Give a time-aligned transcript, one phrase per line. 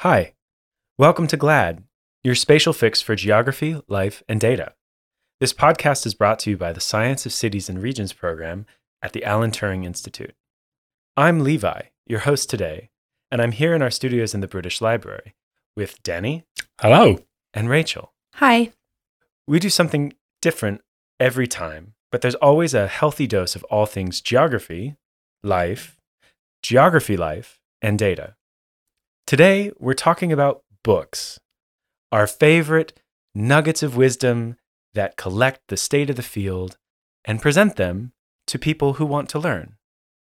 [0.00, 0.32] Hi,
[0.96, 1.82] welcome to GLAD,
[2.24, 4.72] your spatial fix for geography, life, and data.
[5.40, 8.64] This podcast is brought to you by the Science of Cities and Regions program
[9.02, 10.34] at the Alan Turing Institute.
[11.18, 12.88] I'm Levi, your host today,
[13.30, 15.34] and I'm here in our studios in the British Library
[15.76, 16.44] with Dani.
[16.80, 17.18] Hello.
[17.52, 18.14] And Rachel.
[18.36, 18.72] Hi.
[19.46, 20.80] We do something different
[21.20, 24.96] every time, but there's always a healthy dose of all things geography,
[25.42, 26.00] life,
[26.62, 28.36] geography life, and data.
[29.30, 31.38] Today, we're talking about books,
[32.10, 33.00] our favorite
[33.32, 34.56] nuggets of wisdom
[34.94, 36.78] that collect the state of the field
[37.24, 38.10] and present them
[38.48, 39.76] to people who want to learn.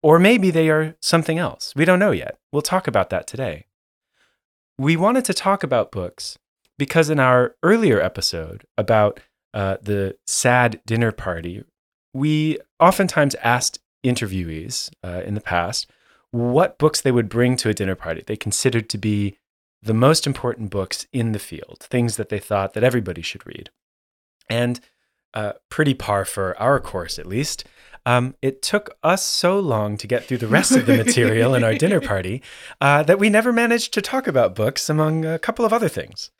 [0.02, 1.72] Or maybe they are something else.
[1.74, 2.36] We don't know yet.
[2.52, 3.64] We'll talk about that today.
[4.76, 6.38] We wanted to talk about books
[6.76, 9.18] because in our earlier episode about
[9.54, 11.64] uh, the SAD dinner party,
[12.12, 15.90] we oftentimes asked interviewees uh, in the past
[16.30, 19.36] what books they would bring to a dinner party they considered to be
[19.82, 23.70] the most important books in the field, things that they thought that everybody should read.
[24.48, 24.80] And
[25.32, 27.64] uh, pretty par for our course, at least.
[28.06, 31.62] Um, it took us so long to get through the rest of the material in
[31.62, 32.42] our dinner party
[32.80, 36.30] uh, that we never managed to talk about books among a couple of other things.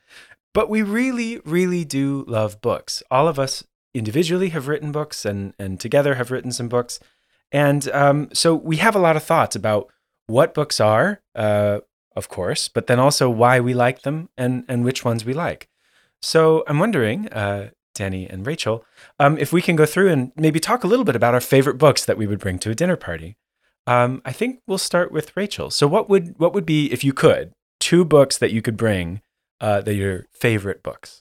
[0.52, 3.02] But we really, really do love books.
[3.10, 3.62] All of us
[3.94, 6.98] individually have written books and, and together have written some books.
[7.52, 9.88] And um, so we have a lot of thoughts about
[10.26, 11.80] what books are, uh,
[12.14, 15.68] of course, but then also why we like them and, and which ones we like.
[16.22, 18.84] So I'm wondering, uh, Dani and Rachel,
[19.18, 21.78] um, if we can go through and maybe talk a little bit about our favorite
[21.78, 23.36] books that we would bring to a dinner party.
[23.86, 25.70] Um, I think we'll start with Rachel.
[25.70, 29.20] So what would what would be if you could two books that you could bring
[29.60, 31.19] uh, that are your favorite books?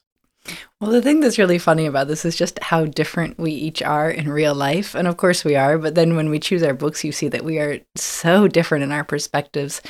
[0.79, 4.09] Well, the thing that's really funny about this is just how different we each are
[4.09, 4.95] in real life.
[4.95, 7.43] And of course we are, but then when we choose our books, you see that
[7.43, 9.81] we are so different in our perspectives.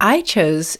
[0.00, 0.78] I chose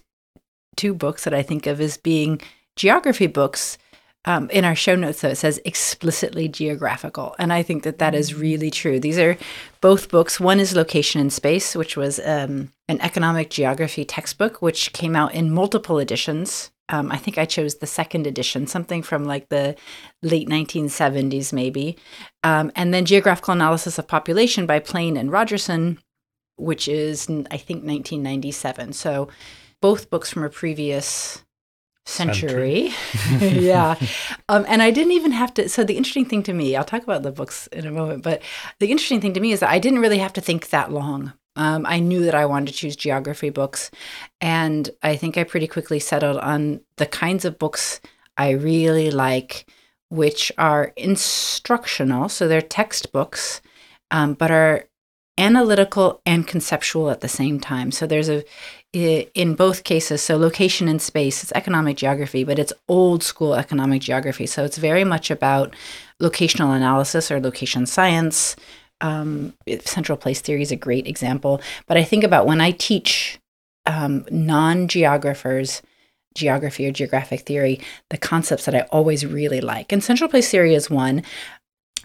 [0.77, 2.41] two books that I think of as being
[2.77, 3.79] geography books.
[4.25, 7.35] Um, in our show notes, though, it says explicitly geographical.
[7.39, 9.01] And I think that that is really true.
[9.01, 9.37] These are
[9.81, 10.39] both books.
[10.39, 15.35] One is Location in Space, which was um, an economic geography textbook, which came out
[15.35, 19.75] in multiple editions um, I think I chose the second edition, something from like the
[20.21, 21.97] late 1970s, maybe.
[22.45, 25.99] Um, and then Geographical Analysis of Population by Plane and Rogerson,
[26.57, 28.93] which is, I think, 1997.
[28.93, 29.29] So
[29.81, 31.43] both books from a previous
[32.07, 32.91] century.
[32.91, 33.61] century.
[33.61, 33.97] yeah.
[34.49, 35.69] Um, and I didn't even have to.
[35.69, 38.43] So, the interesting thing to me, I'll talk about the books in a moment, but
[38.79, 41.33] the interesting thing to me is that I didn't really have to think that long
[41.57, 43.91] um, I knew that I wanted to choose geography books.
[44.41, 48.01] And I think I pretty quickly settled on the kinds of books
[48.37, 49.67] I really like,
[50.09, 52.29] which are instructional.
[52.29, 53.61] So they're textbooks,
[54.11, 54.89] um, but are
[55.39, 57.91] analytical and conceptual at the same time.
[57.91, 58.45] So there's a,
[58.93, 64.03] in both cases, so location and space, it's economic geography, but it's old school economic
[64.03, 64.47] geography.
[64.47, 65.75] So it's very much about
[66.21, 68.55] locational analysis or location science
[69.03, 71.61] um, central place theory is a great example.
[71.87, 73.39] But I think about when I teach
[73.85, 75.83] um, non geographers
[76.35, 79.93] geography or geographic theory, the concepts that I always really like.
[79.93, 81.23] And central place theory is one,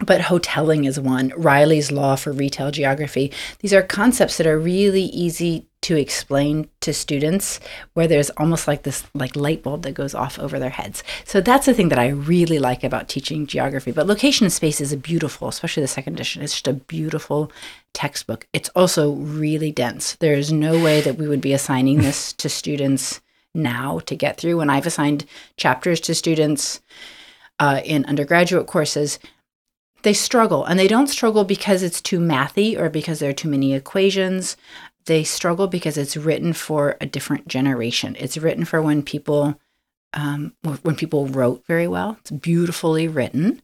[0.04, 1.32] but Hotelling is one.
[1.36, 3.32] Riley's law for retail geography.
[3.60, 7.60] These are concepts that are really easy to explain to students
[7.94, 11.04] where there's almost like this like light bulb that goes off over their heads.
[11.24, 13.92] So that's the thing that I really like about teaching geography.
[13.92, 16.42] But location and space is a beautiful, especially the second edition.
[16.42, 17.52] It's just a beautiful
[17.92, 18.46] textbook.
[18.52, 20.16] It's also really dense.
[20.16, 23.20] There is no way that we would be assigning this to students
[23.54, 24.58] now to get through.
[24.58, 25.26] When I've assigned
[25.56, 26.80] chapters to students
[27.60, 29.18] uh, in undergraduate courses,
[30.02, 33.48] they struggle and they don't struggle because it's too mathy or because there are too
[33.48, 34.56] many equations
[35.08, 38.14] they struggle because it's written for a different generation.
[38.20, 39.58] It's written for when people
[40.14, 42.16] um, when people wrote very well.
[42.20, 43.62] It's beautifully written,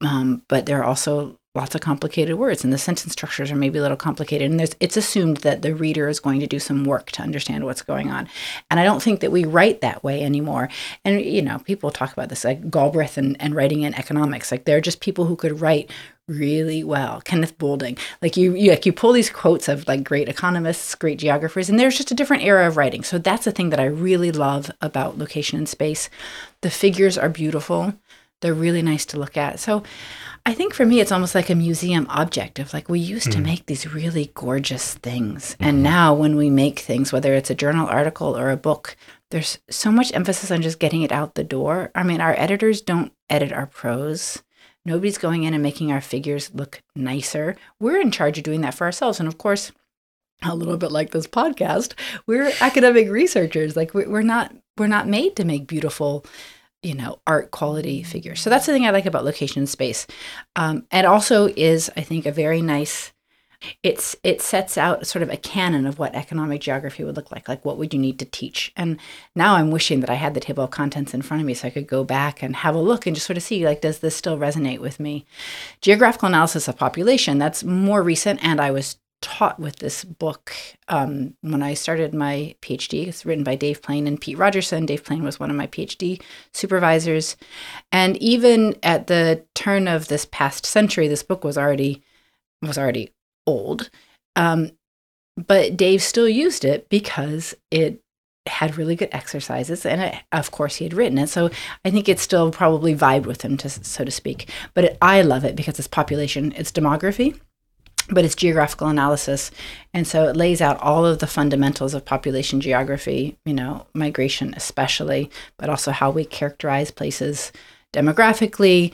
[0.00, 3.78] um, but there are also lots of complicated words, and the sentence structures are maybe
[3.78, 4.50] a little complicated.
[4.50, 7.64] And there's, it's assumed that the reader is going to do some work to understand
[7.64, 8.28] what's going on.
[8.70, 10.68] And I don't think that we write that way anymore.
[11.04, 14.52] And you know, people talk about this like Galbraith and, and writing in economics.
[14.52, 15.90] Like they're just people who could write
[16.28, 17.20] really well.
[17.20, 21.18] Kenneth Boulding, like you, you, like you pull these quotes of like great economists, great
[21.20, 23.04] geographers, and there's just a different era of writing.
[23.04, 26.10] So that's the thing that I really love about location and space.
[26.62, 27.94] The figures are beautiful.
[28.46, 29.58] They're really nice to look at.
[29.58, 29.82] So
[30.46, 33.32] I think for me, it's almost like a museum object of like we used mm.
[33.32, 35.54] to make these really gorgeous things.
[35.54, 35.64] Mm-hmm.
[35.64, 38.96] And now when we make things, whether it's a journal article or a book,
[39.32, 41.90] there's so much emphasis on just getting it out the door.
[41.96, 44.44] I mean, our editors don't edit our prose.
[44.84, 47.56] Nobody's going in and making our figures look nicer.
[47.80, 49.18] We're in charge of doing that for ourselves.
[49.18, 49.72] And of course,
[50.44, 51.94] a little bit like this podcast,
[52.28, 53.74] we're academic researchers.
[53.74, 56.24] Like we're not we're not made to make beautiful
[56.86, 60.06] you know art quality figures so that's the thing i like about location and space.
[60.54, 63.12] Um, and also is i think a very nice
[63.82, 67.48] it's it sets out sort of a canon of what economic geography would look like
[67.48, 68.72] like what would you need to teach.
[68.76, 68.98] And
[69.34, 71.66] now i'm wishing that i had the table of contents in front of me so
[71.68, 74.00] i could go back and have a look and just sort of see like does
[74.00, 75.26] this still resonate with me?
[75.80, 80.54] Geographical analysis of population that's more recent and i was taught with this book
[80.88, 83.06] um, when I started my PhD.
[83.06, 84.86] It's written by Dave Plane and Pete Rogerson.
[84.86, 86.20] Dave Plane was one of my PhD
[86.52, 87.36] supervisors.
[87.90, 92.02] And even at the turn of this past century, this book was already
[92.62, 93.10] was already
[93.46, 93.90] old.
[94.34, 94.72] Um,
[95.36, 98.00] but Dave still used it because it
[98.46, 101.50] had really good exercises and it, of course he had written it so
[101.84, 105.20] i think it still probably vibed with him to, so to speak but it, i
[105.20, 107.38] love it because it's population it's demography
[108.08, 109.50] but it's geographical analysis.
[109.92, 114.54] And so it lays out all of the fundamentals of population geography, you know, migration
[114.56, 117.52] especially, but also how we characterize places
[117.92, 118.92] demographically,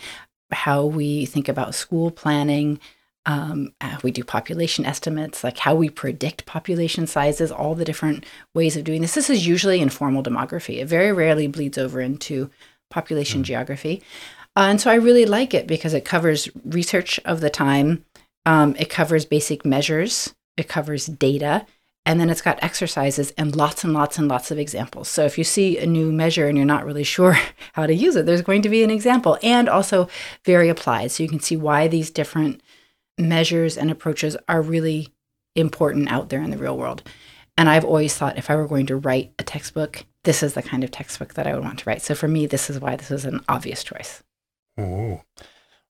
[0.50, 2.78] how we think about school planning,
[3.26, 8.24] um, how we do population estimates, like how we predict population sizes, all the different
[8.54, 9.14] ways of doing this.
[9.14, 10.80] This is usually informal demography.
[10.80, 12.50] It very rarely bleeds over into
[12.90, 13.44] population mm.
[13.44, 14.02] geography.
[14.56, 18.04] Uh, and so I really like it because it covers research of the time
[18.46, 21.66] um, it covers basic measures, it covers data,
[22.04, 25.08] and then it's got exercises and lots and lots and lots of examples.
[25.08, 27.38] So if you see a new measure and you're not really sure
[27.74, 30.08] how to use it, there's going to be an example and also
[30.44, 31.12] very applied.
[31.12, 32.60] So you can see why these different
[33.18, 35.08] measures and approaches are really
[35.54, 37.02] important out there in the real world.
[37.56, 40.62] And I've always thought if I were going to write a textbook, this is the
[40.62, 42.02] kind of textbook that I would want to write.
[42.02, 44.22] So for me, this is why this is an obvious choice.
[44.80, 45.20] Ooh.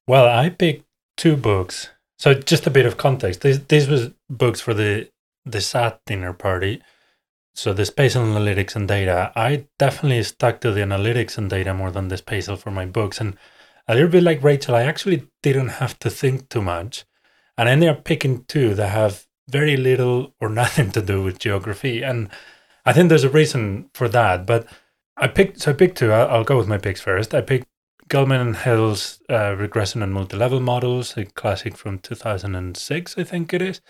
[0.07, 0.85] Well, I picked
[1.17, 1.91] two books
[2.23, 3.41] so just a bit of context.
[3.41, 5.11] This this was books for the
[5.45, 6.81] the SAD dinner party.
[7.57, 9.33] So the spatial analytics and data.
[9.35, 13.21] I definitely stuck to the analytics and data more than the spatial for my books.
[13.21, 13.37] And
[13.89, 17.05] a little bit like Rachel, I actually didn't have to think too much.
[17.59, 21.41] And I ended up picking two that have very little or nothing to do with
[21.41, 22.03] geography.
[22.05, 22.29] And
[22.87, 24.47] I think there's a reason for that.
[24.47, 24.69] But
[25.17, 26.13] I picked so I picked two.
[26.13, 27.35] I'll go with my picks first.
[27.35, 27.67] I picked
[28.13, 33.63] Gelman and Hill's uh, regression and multi-level models, a classic from 2006, I think it
[33.63, 33.81] is.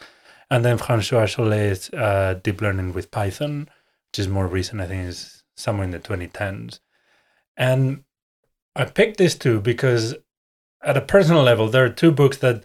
[0.49, 3.69] And then François Chollet's uh, deep learning with Python,
[4.13, 6.79] which is more recent, I think is somewhere in the 2010s.
[7.57, 8.05] And
[8.77, 10.15] I picked these two because
[10.85, 12.65] at a personal level, there are two books that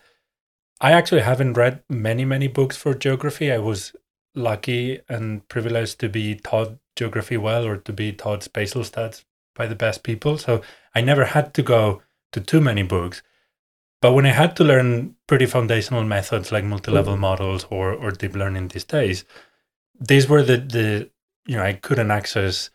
[0.80, 3.51] I actually haven't read many, many books for geography.
[3.51, 3.95] I was
[4.36, 9.24] lucky and privileged to be taught geography well or to be taught spatial stats
[9.56, 10.38] by the best people.
[10.38, 10.62] So
[10.98, 12.02] I never had to go
[12.32, 13.22] to too many books.
[14.02, 17.20] But when I had to learn pretty foundational methods like multi-level mm.
[17.20, 19.24] models or, or deep learning these days,
[20.00, 21.10] these were the, the
[21.46, 22.72] you know I couldn't access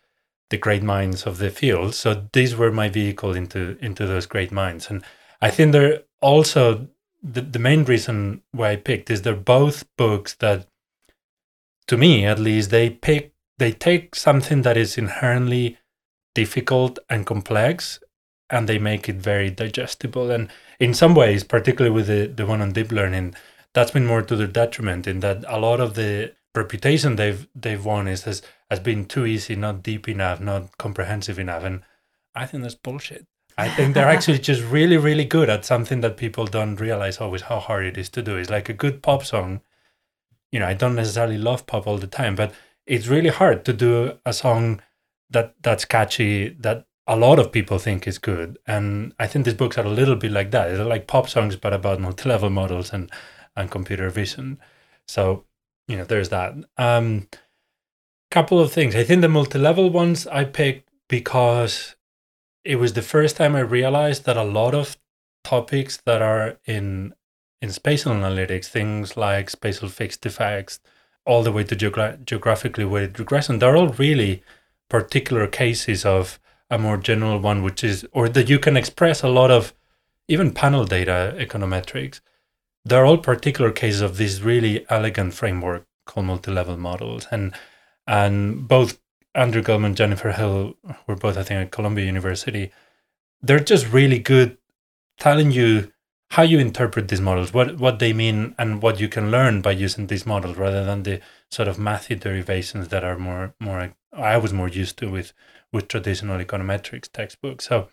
[0.49, 4.51] the great minds of the field, so these were my vehicle into into those great
[4.51, 4.89] minds.
[4.89, 5.03] And
[5.41, 6.87] I think they're also
[7.21, 10.67] the, the main reason why I picked is they're both books that,
[11.87, 15.77] to me at least, they pick they take something that is inherently
[16.35, 17.99] difficult and complex
[18.49, 20.31] and they make it very digestible.
[20.31, 20.49] And
[20.79, 23.35] in some ways, particularly with the, the one on deep learning,
[23.73, 27.83] that's been more to their detriment in that a lot of the reputation they've they've
[27.83, 31.63] won is has, as being too easy, not deep enough, not comprehensive enough.
[31.63, 31.81] And
[32.35, 33.25] I think that's bullshit.
[33.57, 37.43] I think they're actually just really, really good at something that people don't realize always
[37.43, 38.37] how hard it is to do.
[38.37, 39.61] It's like a good pop song.
[40.51, 42.53] You know, I don't necessarily love pop all the time, but
[42.85, 44.81] it's really hard to do a song
[45.29, 48.57] that that's catchy that a lot of people think is good.
[48.65, 50.69] And I think these books are a little bit like that.
[50.69, 53.11] They're like pop songs, but about multi-level models and
[53.55, 54.59] and computer vision.
[55.07, 55.45] So
[55.87, 56.55] you know, there's that.
[56.77, 57.27] Um,
[58.31, 58.95] couple of things.
[58.95, 61.95] I think the multi-level ones I picked because
[62.63, 64.97] it was the first time I realized that a lot of
[65.43, 67.13] topics that are in
[67.61, 70.79] in spatial analytics, things like spatial fixed effects,
[71.25, 74.43] all the way to geogra- geographically weighted regression, they're all really
[74.89, 76.39] particular cases of
[76.69, 79.73] a more general one, which is, or that you can express a lot of
[80.27, 82.19] even panel data econometrics.
[82.85, 87.27] They're all particular cases of this really elegant framework called multi-level models.
[87.31, 87.53] And
[88.07, 88.99] and both
[89.35, 90.75] Andrew Gelman, Jennifer Hill,
[91.07, 92.71] were both, I think, at Columbia University,
[93.41, 94.57] they're just really good
[95.17, 95.91] telling you
[96.31, 99.71] how you interpret these models, what what they mean, and what you can learn by
[99.71, 104.37] using these models, rather than the sort of mathy derivations that are more more I
[104.37, 105.33] was more used to with
[105.73, 107.67] with traditional econometrics textbooks.
[107.67, 107.89] So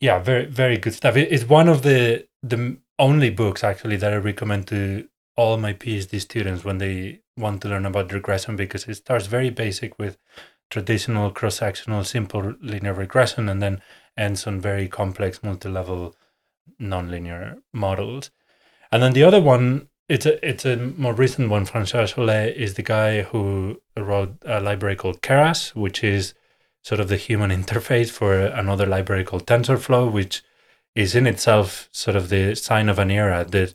[0.00, 1.16] yeah, very very good stuff.
[1.16, 6.20] it's one of the the only books actually that I recommend to all my PhD
[6.20, 10.18] students when they want to learn about regression because it starts very basic with
[10.70, 13.80] traditional cross-sectional simple linear regression and then
[14.16, 16.14] ends on very complex multi-level
[16.80, 18.30] nonlinear models.
[18.90, 21.66] And then the other one, it's a it's a more recent one.
[21.66, 26.34] Francois Chollet is the guy who wrote a library called Keras, which is
[26.82, 30.42] sort of the human interface for another library called TensorFlow, which
[30.94, 33.74] is in itself sort of the sign of an era that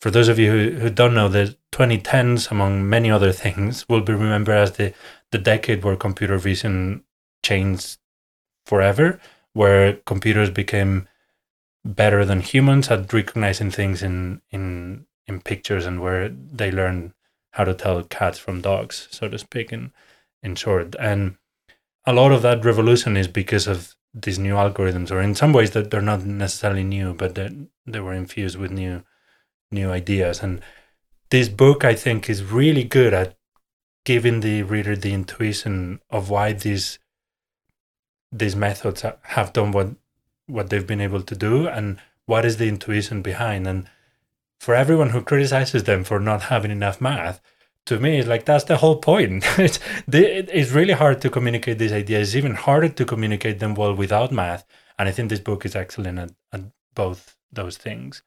[0.00, 4.00] for those of you who, who don't know, the 2010s, among many other things, will
[4.00, 4.92] be remembered as the,
[5.30, 7.04] the decade where computer vision
[7.42, 7.98] changed
[8.66, 9.20] forever,
[9.52, 11.08] where computers became
[11.84, 17.12] better than humans at recognizing things in, in, in pictures and where they learned
[17.52, 19.92] how to tell cats from dogs, so to speak, in,
[20.42, 20.94] in short.
[20.98, 21.36] And
[22.06, 25.72] a lot of that revolution is because of these new algorithms, or in some ways
[25.72, 27.50] that they're not necessarily new, but they,
[27.86, 29.02] they were infused with new
[29.70, 30.42] new ideas.
[30.42, 30.62] And
[31.30, 33.36] this book, I think, is really good at
[34.04, 36.98] giving the reader the intuition of why these
[38.32, 39.88] these methods have done what
[40.46, 43.88] what they've been able to do and what is the intuition behind and
[44.60, 47.40] for everyone who criticizes them for not having enough math
[47.86, 49.78] to me like that's the whole point it's,
[50.08, 54.30] it's really hard to communicate these ideas it's even harder to communicate them well without
[54.30, 54.66] math
[54.98, 56.62] and i think this book is excellent at, at
[56.94, 58.22] both those things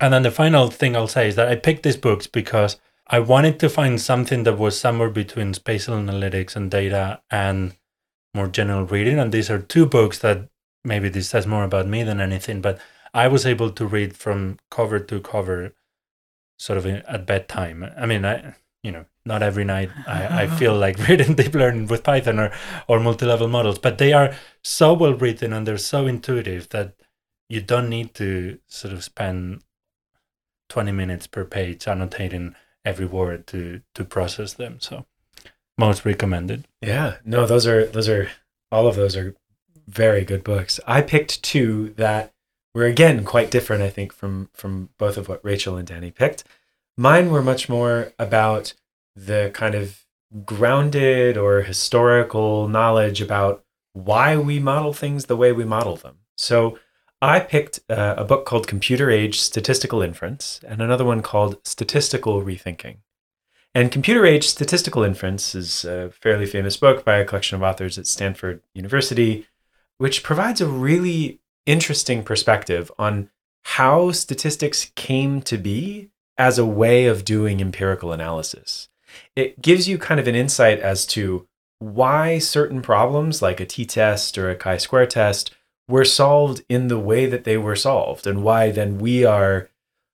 [0.00, 3.20] and then the final thing I'll say is that I picked these books because I
[3.20, 7.76] wanted to find something that was somewhere between spatial analytics and data and
[8.34, 9.18] more general reading.
[9.18, 10.48] And these are two books that
[10.84, 12.78] maybe this says more about me than anything, but
[13.12, 15.72] I was able to read from cover to cover
[16.58, 17.90] sort of at bedtime.
[17.96, 18.54] I mean, I,
[18.84, 22.52] you know, not every night I, I feel like reading deep learning with Python or,
[22.86, 26.94] or multi-level models, but they are so well written and they're so intuitive that
[27.48, 29.62] you don't need to sort of spend
[30.68, 34.78] 20 minutes per page annotating every word to to process them.
[34.80, 35.06] So
[35.76, 36.68] most recommended.
[36.80, 37.16] Yeah.
[37.24, 38.30] No those are those are
[38.70, 39.34] all of those are
[39.88, 40.78] very good books.
[40.86, 42.34] I picked two that
[42.74, 46.44] were again quite different i think from from both of what rachel and dani picked
[46.96, 48.74] mine were much more about
[49.16, 50.04] the kind of
[50.44, 56.78] grounded or historical knowledge about why we model things the way we model them so
[57.24, 62.42] I picked uh, a book called Computer Age Statistical Inference and another one called Statistical
[62.42, 62.98] Rethinking.
[63.74, 67.96] And Computer Age Statistical Inference is a fairly famous book by a collection of authors
[67.96, 69.46] at Stanford University,
[69.96, 73.30] which provides a really interesting perspective on
[73.62, 78.88] how statistics came to be as a way of doing empirical analysis.
[79.36, 81.46] It gives you kind of an insight as to
[81.78, 85.54] why certain problems like a t test or a chi square test
[85.88, 89.68] were solved in the way that they were solved and why then we are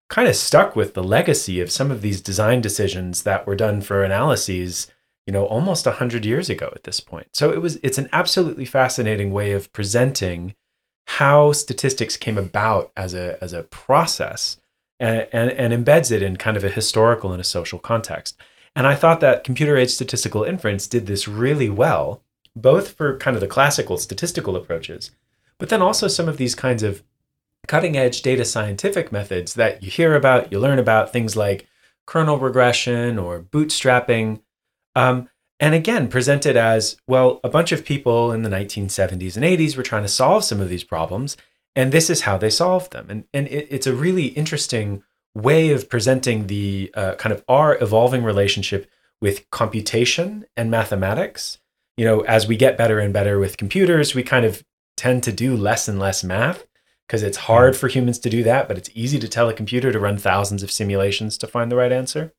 [0.09, 3.81] kind of stuck with the legacy of some of these design decisions that were done
[3.81, 4.91] for analyses
[5.27, 8.65] you know almost 100 years ago at this point so it was it's an absolutely
[8.65, 10.55] fascinating way of presenting
[11.07, 14.60] how statistics came about as a as a process
[15.01, 18.37] and, and, and embeds it in kind of a historical and a social context
[18.77, 22.23] and i thought that computer age statistical inference did this really well
[22.55, 25.11] both for kind of the classical statistical approaches
[25.59, 27.03] but then also some of these kinds of
[27.67, 31.69] cutting edge data scientific methods that you hear about, you learn about, things like
[32.07, 34.41] kernel regression or bootstrapping.
[34.97, 35.29] Um,
[35.61, 39.83] and again, presented as well, a bunch of people in the 1970s and 80s were
[39.83, 41.37] trying to solve some of these problems,
[41.77, 43.07] and this is how they solved them.
[43.09, 45.03] And, and it, it's a really interesting
[45.35, 51.59] way of presenting the uh, kind of our evolving relationship with computation and mathematics.
[51.97, 54.65] You know, as we get better and better with computers, we kind of
[54.97, 56.67] tend to do less and less math
[57.07, 59.91] because it's hard for humans to do that, but it's easy to tell a computer
[59.93, 62.33] to run thousands of simulations to find the right answer.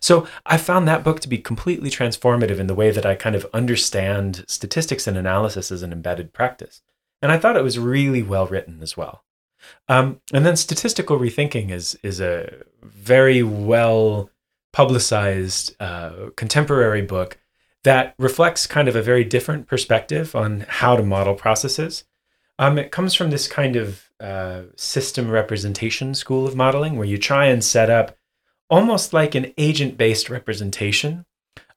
[0.00, 3.34] So I found that book to be completely transformative in the way that I kind
[3.34, 6.82] of understand statistics and analysis as an embedded practice.
[7.22, 9.24] And I thought it was really well written as well.
[9.88, 14.28] Um, and then statistical rethinking is is a very well
[14.72, 17.38] publicized uh, contemporary book
[17.84, 22.04] that reflects kind of a very different perspective on how to model processes.
[22.58, 27.18] Um, it comes from this kind of uh, system representation school of modeling where you
[27.18, 28.16] try and set up
[28.70, 31.26] almost like an agent based representation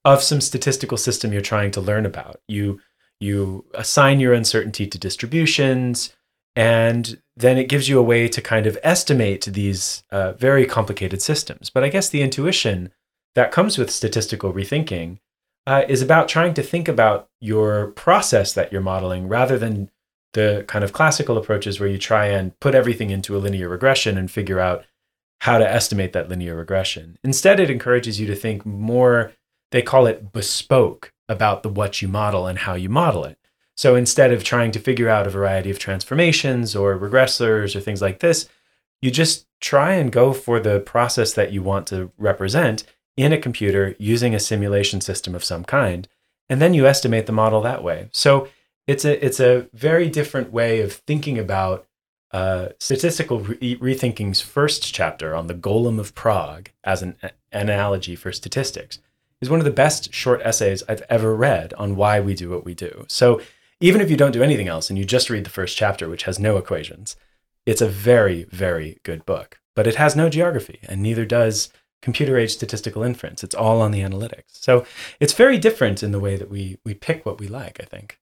[0.03, 2.39] of some statistical system you're trying to learn about.
[2.47, 2.79] You,
[3.19, 6.13] you assign your uncertainty to distributions,
[6.55, 11.22] and then it gives you a way to kind of estimate these uh, very complicated
[11.22, 11.69] systems.
[11.69, 12.91] But I guess the intuition
[13.36, 15.19] that comes with statistical rethinking
[15.67, 19.89] uh, is about trying to think about your process that you're modeling rather than
[20.34, 24.17] the kind of classical approaches where you try and put everything into a linear regression
[24.17, 24.86] and figure out
[25.41, 27.17] how to estimate that linear regression.
[27.24, 29.31] Instead, it encourages you to think more
[29.72, 33.38] they call it bespoke about the what you model and how you model it.
[33.75, 38.01] So instead of trying to figure out a variety of transformations or regressors or things
[38.01, 38.48] like this,
[39.01, 42.84] you just try and go for the process that you want to represent
[43.17, 46.07] in a computer using a simulation system of some kind.
[46.50, 48.10] And then you estimate the model that way.
[48.12, 48.48] So
[48.88, 51.88] it's a, it's a very different way of thinking about
[52.31, 57.17] uh, Statistical Re- Rethinking's first chapter on the Golem of Prague as an
[57.51, 59.00] analogy for statistics
[59.41, 62.65] is one of the best short essays I've ever read on why we do what
[62.65, 63.05] we do.
[63.07, 63.41] So
[63.79, 66.23] even if you don't do anything else and you just read the first chapter, which
[66.23, 67.15] has no equations,
[67.65, 69.59] it's a very, very good book.
[69.75, 71.69] But it has no geography, and neither does
[72.01, 73.43] computer age statistical inference.
[73.43, 74.43] It's all on the analytics.
[74.51, 74.85] So
[75.19, 78.19] it's very different in the way that we we pick what we like, I think.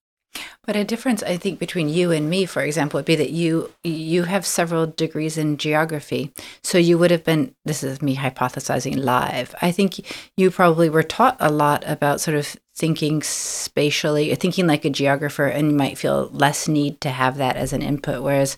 [0.66, 3.72] But a difference, I think, between you and me, for example, would be that you
[3.84, 6.32] you have several degrees in geography,
[6.64, 7.54] so you would have been.
[7.66, 9.54] This is me hypothesizing live.
[9.62, 10.06] I think
[10.38, 15.48] you probably were taught a lot about sort of thinking spatially, thinking like a geographer,
[15.48, 18.24] and you might feel less need to have that as an input.
[18.24, 18.58] Whereas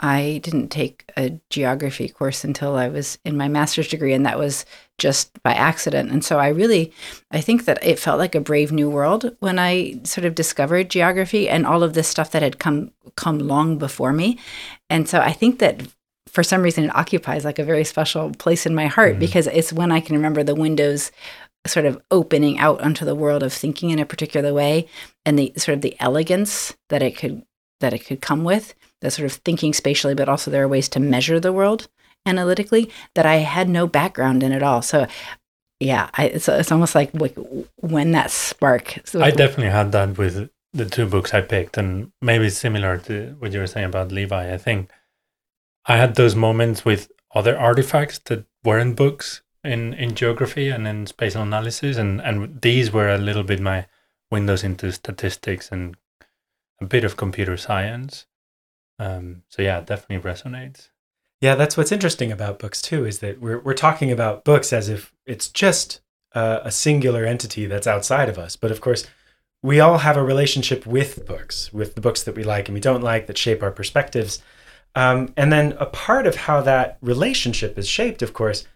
[0.00, 4.38] I didn't take a geography course until I was in my master's degree, and that
[4.38, 4.64] was
[4.96, 6.10] just by accident.
[6.10, 6.92] And so I really,
[7.30, 10.90] I think that it felt like a brave new world when I sort of discovered
[10.90, 14.38] geography and all of this stuff that had come come long before me.
[14.88, 15.82] And so I think that
[16.28, 19.20] for some reason it occupies like a very special place in my heart mm-hmm.
[19.20, 21.10] because it's when I can remember the windows
[21.66, 24.86] sort of opening out onto the world of thinking in a particular way
[25.26, 27.42] and the sort of the elegance that it could
[27.80, 30.88] that it could come with the sort of thinking spatially but also there are ways
[30.88, 31.88] to measure the world
[32.26, 34.82] analytically that I had no background in at all.
[34.82, 35.06] So
[35.80, 37.10] yeah, I, it's it's almost like
[37.76, 38.98] when that spark.
[39.04, 43.36] So I definitely had that with the two books I picked, and maybe similar to
[43.38, 44.52] what you were saying about Levi.
[44.52, 44.90] I think
[45.86, 51.06] I had those moments with other artifacts that weren't books in in geography and in
[51.06, 53.86] spatial analysis, and and these were a little bit my
[54.30, 55.96] windows into statistics and
[56.80, 58.26] a bit of computer science.
[58.98, 60.88] Um, so yeah, it definitely resonates.
[61.40, 64.88] Yeah, that's what's interesting about books too, is that we're we're talking about books as
[64.88, 66.00] if it's just
[66.32, 68.56] a, a singular entity that's outside of us.
[68.56, 69.06] But of course,
[69.62, 72.80] we all have a relationship with books, with the books that we like and we
[72.80, 74.42] don't like that shape our perspectives.
[74.94, 78.66] Um, and then a part of how that relationship is shaped, of course,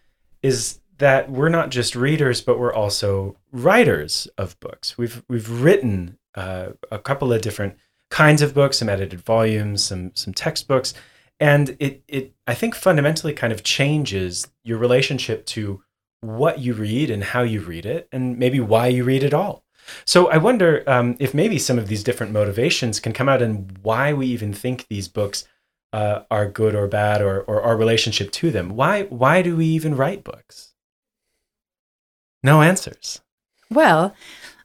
[0.43, 4.97] is that we're not just readers, but we're also writers of books.
[4.97, 7.77] We've we've written uh, a couple of different
[8.13, 10.95] kinds of books, some edited volumes, some some textbooks,
[11.41, 15.83] and it it I think fundamentally kind of changes your relationship to
[16.21, 19.65] what you read and how you read it, and maybe why you read it all.
[20.05, 23.79] So I wonder um, if maybe some of these different motivations can come out and
[23.83, 25.49] why we even think these books
[25.93, 28.77] uh, are good or bad, or or our relationship to them.
[28.77, 30.75] Why why do we even write books?
[32.43, 33.23] No answers.
[33.71, 34.15] Well,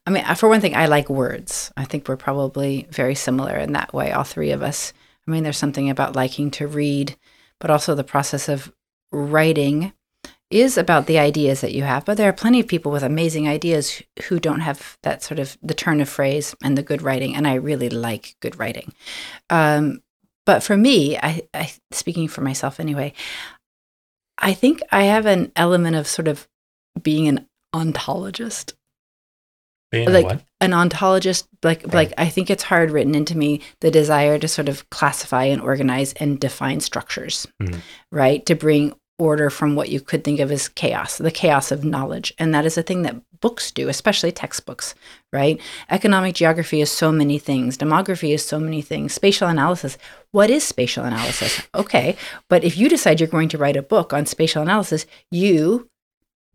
[0.08, 1.70] I mean, for one thing, I like words.
[1.76, 4.94] I think we're probably very similar in that way, all three of us.
[5.28, 7.18] I mean, there's something about liking to read,
[7.60, 8.72] but also the process of
[9.12, 9.92] writing
[10.50, 12.06] is about the ideas that you have.
[12.06, 15.58] But there are plenty of people with amazing ideas who don't have that sort of
[15.62, 17.36] the turn of phrase and the good writing.
[17.36, 18.94] And I really like good writing.
[19.50, 20.02] Um,
[20.46, 23.12] but for me, I, I speaking for myself anyway,
[24.38, 26.48] I think I have an element of sort of
[27.02, 28.72] being an ontologist.
[29.92, 31.96] Being like an ontologist, like okay.
[31.96, 35.62] like I think it's hard written into me the desire to sort of classify and
[35.62, 37.80] organize and define structures, mm.
[38.12, 38.46] right?
[38.48, 42.34] To bring order from what you could think of as chaos, the chaos of knowledge.
[42.38, 44.94] And that is a thing that books do, especially textbooks,
[45.34, 45.60] right?
[45.90, 49.98] Economic geography is so many things, demography is so many things, spatial analysis.
[50.32, 51.62] What is spatial analysis?
[51.74, 52.16] Okay,
[52.50, 55.90] but if you decide you're going to write a book on spatial analysis, you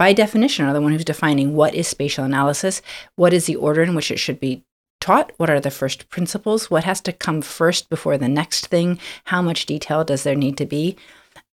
[0.02, 2.82] by definition, are the one who's defining what is spatial analysis,
[3.14, 4.64] what is the order in which it should be
[5.00, 8.98] taught, what are the first principles, what has to come first before the next thing,
[9.26, 10.96] how much detail does there need to be.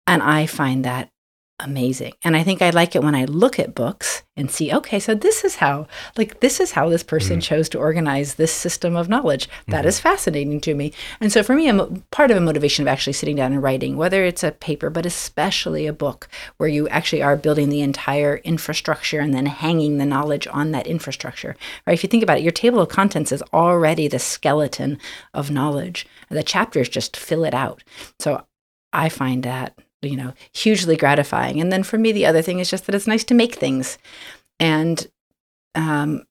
[0.08, 1.10] And I find that
[1.60, 2.14] amazing.
[2.24, 5.16] And I think I like it when I look at books and see, okay, so
[5.16, 7.42] this is how, like, this is how this person mm.
[7.42, 9.50] chose to organize this system of knowledge.
[9.68, 9.88] That mm-hmm.
[9.88, 10.94] is fascinating to me.
[11.20, 13.98] And so for me, I'm part of a motivation of actually sitting down and writing,
[13.98, 18.38] whether it's a paper, but especially a book where you actually are building the entire
[18.38, 21.56] infrastructure and then hanging the knowledge on that infrastructure,
[21.88, 21.94] right?
[21.94, 25.00] If you think about it, your table of contents is already the skeleton
[25.34, 26.06] of knowledge.
[26.30, 27.84] The chapters just fill it out.
[28.20, 28.46] So
[28.94, 31.60] I find that you know, hugely gratifying.
[31.60, 33.98] And then for me, the other thing is just that it's nice to make things.
[34.60, 35.08] And
[35.76, 36.24] um,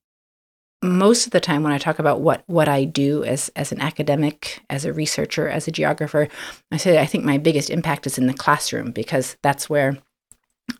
[0.82, 3.80] most of the time when I talk about what what I do as as an
[3.80, 6.28] academic, as a researcher, as a geographer,
[6.70, 9.98] I say I think my biggest impact is in the classroom because that's where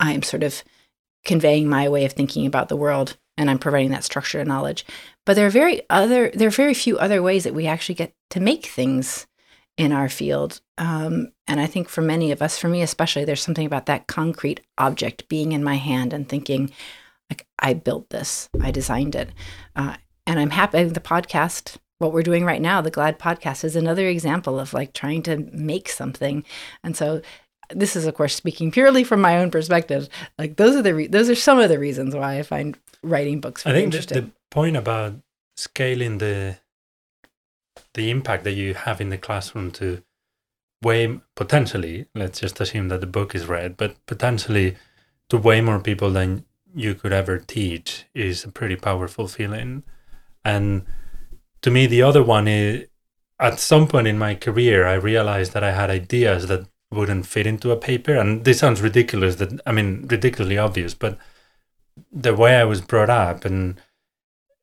[0.00, 0.62] I'm sort of
[1.24, 4.84] conveying my way of thinking about the world and I'm providing that structure and knowledge.
[5.24, 8.14] But there are very other there are very few other ways that we actually get
[8.30, 9.26] to make things
[9.76, 10.60] in our field.
[10.78, 14.06] Um, and I think for many of us, for me especially, there's something about that
[14.06, 16.70] concrete object being in my hand and thinking,
[17.30, 19.30] like, I built this, I designed it.
[19.74, 23.76] Uh, and I'm happy the podcast, what we're doing right now, the GLAD podcast, is
[23.76, 26.44] another example of like trying to make something.
[26.82, 27.22] And so
[27.70, 30.08] this is of course speaking purely from my own perspective
[30.38, 33.40] like those are the re- those are some of the reasons why i find writing
[33.40, 35.14] books i really think the, the point about
[35.56, 36.56] scaling the
[37.94, 40.02] the impact that you have in the classroom to
[40.82, 44.76] way potentially let's just assume that the book is read but potentially
[45.28, 49.82] to way more people than you could ever teach is a pretty powerful feeling.
[50.44, 50.84] And
[51.62, 52.86] to me the other one is
[53.40, 57.46] at some point in my career i realized that i had ideas that wouldn't fit
[57.46, 58.14] into a paper.
[58.14, 61.18] And this sounds ridiculous that i mean ridiculously obvious but
[62.12, 63.80] the way i was brought up and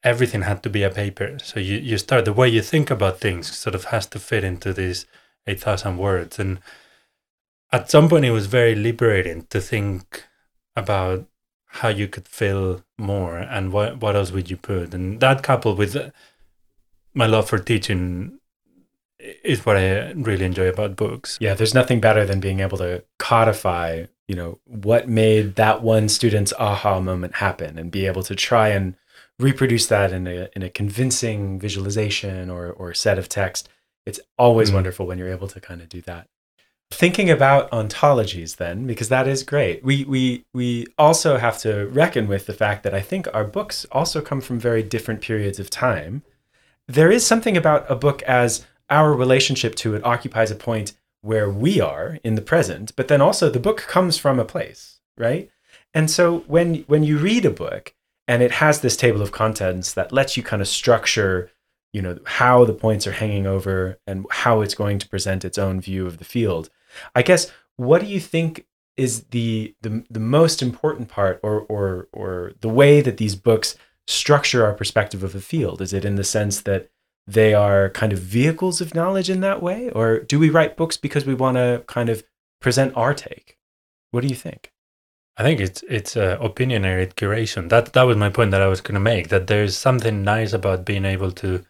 [0.04, 1.38] everything had to be a paper.
[1.44, 4.44] So you, you start the way you think about things sort of has to fit
[4.44, 5.06] into these
[5.48, 6.40] 8000 words.
[6.40, 6.60] And
[7.72, 10.26] at some point it was very liberating to think
[10.76, 11.26] about
[11.68, 14.94] how you could fill more and what what else would you put.
[14.94, 16.12] And that coupled with
[17.14, 18.40] my love for teaching
[19.44, 21.38] is what I really enjoy about books.
[21.40, 26.10] Yeah, there's nothing better than being able to codify, you know, what made that one
[26.10, 28.96] student's aha moment happen and be able to try and
[29.40, 33.70] reproduce that in a in a convincing visualization or or set of text.
[34.06, 34.76] It's always mm.
[34.76, 36.28] wonderful when you're able to kind of do that.
[36.92, 39.84] Thinking about ontologies then, because that is great.
[39.84, 43.86] We we we also have to reckon with the fact that I think our books
[43.92, 46.24] also come from very different periods of time.
[46.88, 51.50] There is something about a book as our relationship to it occupies a point where
[51.50, 55.50] we are in the present, but then also the book comes from a place, right?
[55.94, 57.96] And so when when you read a book
[58.28, 61.52] and it has this table of contents that lets you kind of structure,
[61.92, 65.58] you know, how the points are hanging over and how it's going to present its
[65.58, 66.70] own view of the field.
[67.16, 72.08] I guess what do you think is the the, the most important part or or
[72.12, 73.76] or the way that these books
[74.08, 75.82] structure our perspective of a field?
[75.82, 76.90] Is it in the sense that
[77.26, 79.90] they are kind of vehicles of knowledge in that way?
[79.90, 82.24] Or do we write books because we want to kind of
[82.60, 83.58] present our take?
[84.12, 84.73] What do you think?
[85.36, 87.70] I think it's it's uh, opinionated curation.
[87.70, 89.30] That that was my point that I was going to make.
[89.30, 91.66] That there's something nice about being able to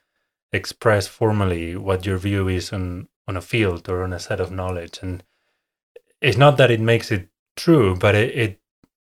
[0.51, 4.51] express formally what your view is on on a field or on a set of
[4.51, 5.23] knowledge, and
[6.21, 8.59] it's not that it makes it true, but it, it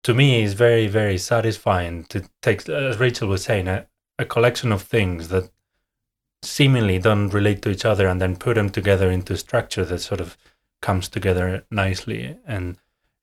[0.04, 3.86] to me is very very satisfying to take, as Rachel was saying, a,
[4.18, 5.50] a collection of things that
[6.42, 10.20] seemingly don't relate to each other and then put them together into structure that sort
[10.20, 10.36] of
[10.82, 12.76] comes together nicely and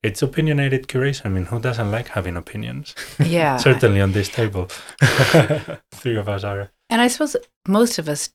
[0.03, 1.25] it's opinionated curation.
[1.25, 2.95] I mean, who doesn't like having opinions?
[3.19, 3.57] Yeah.
[3.69, 4.65] Certainly on this table.
[5.91, 6.71] Three of us are.
[6.89, 7.35] And I suppose
[7.67, 8.29] most of us,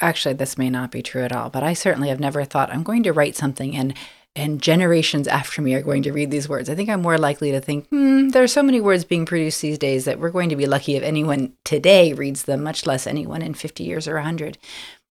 [0.00, 2.82] actually, this may not be true at all, but I certainly have never thought I'm
[2.82, 3.94] going to write something and
[4.36, 6.68] and generations after me are going to read these words.
[6.68, 9.62] I think I'm more likely to think, hmm, there are so many words being produced
[9.62, 13.06] these days that we're going to be lucky if anyone today reads them, much less
[13.06, 14.58] anyone in 50 years or 100.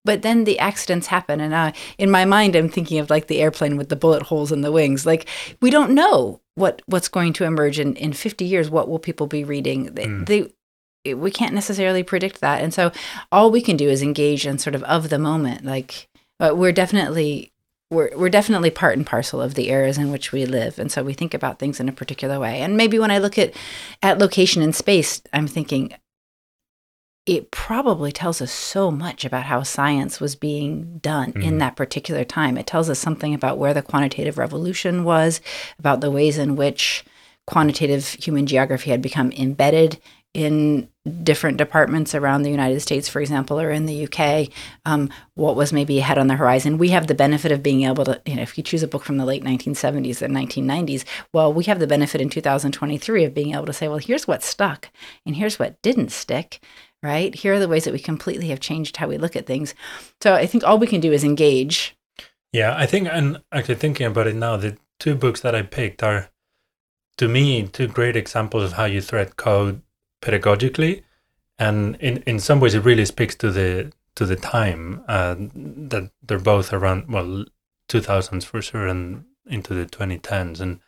[0.06, 1.40] But then the accidents happen.
[1.40, 4.52] And uh, in my mind, I'm thinking of like the airplane with the bullet holes
[4.52, 5.04] in the wings.
[5.04, 5.28] Like,
[5.60, 8.70] we don't know what what's going to emerge in, in 50 years.
[8.70, 9.94] What will people be reading?
[9.94, 10.26] They, mm.
[10.26, 12.62] they we can't necessarily predict that.
[12.62, 12.90] And so
[13.30, 15.64] all we can do is engage in sort of of the moment.
[15.64, 17.52] Like, but uh, we're definitely
[17.90, 21.04] we're we're definitely part and parcel of the eras in which we live and so
[21.04, 23.54] we think about things in a particular way and maybe when i look at
[24.02, 25.94] at location and space i'm thinking
[27.26, 31.36] it probably tells us so much about how science was being done mm.
[31.36, 31.58] in mm-hmm.
[31.58, 35.40] that particular time it tells us something about where the quantitative revolution was
[35.78, 37.04] about the ways in which
[37.46, 40.00] quantitative human geography had become embedded
[40.36, 40.86] in
[41.22, 44.48] different departments around the United States, for example, or in the UK,
[44.84, 46.76] um, what was maybe ahead on the horizon.
[46.76, 49.02] We have the benefit of being able to, you know, if you choose a book
[49.02, 53.54] from the late 1970s and 1990s, well, we have the benefit in 2023 of being
[53.54, 54.90] able to say, well, here's what stuck
[55.24, 56.60] and here's what didn't stick,
[57.06, 57.34] right?
[57.34, 59.74] Here are the ways that we completely have changed how we look at things.
[60.20, 61.96] So I think all we can do is engage.
[62.52, 66.02] Yeah, I think, and actually thinking about it now, the two books that I picked
[66.02, 66.30] are,
[67.18, 69.82] to me, two great examples of how you thread code
[70.20, 71.02] pedagogically,
[71.58, 76.10] and in in some ways it really speaks to the to the time uh, that
[76.22, 77.44] they're both around well
[77.88, 80.80] 2000s for sure and into the 2010s and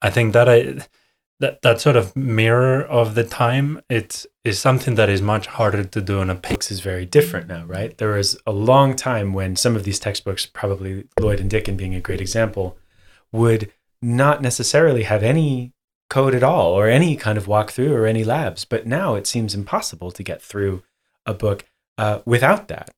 [0.00, 0.78] i think that i
[1.40, 5.84] that that sort of mirror of the time it's is something that is much harder
[5.84, 9.32] to do on a page is very different now right there was a long time
[9.32, 12.78] when some of these textbooks probably lloyd and dicken being a great example
[13.32, 13.70] would
[14.02, 15.72] not necessarily have any
[16.08, 18.64] code at all or any kind of walkthrough or any labs.
[18.64, 20.82] But now it seems impossible to get through
[21.24, 21.64] a book
[21.98, 22.90] uh, without that.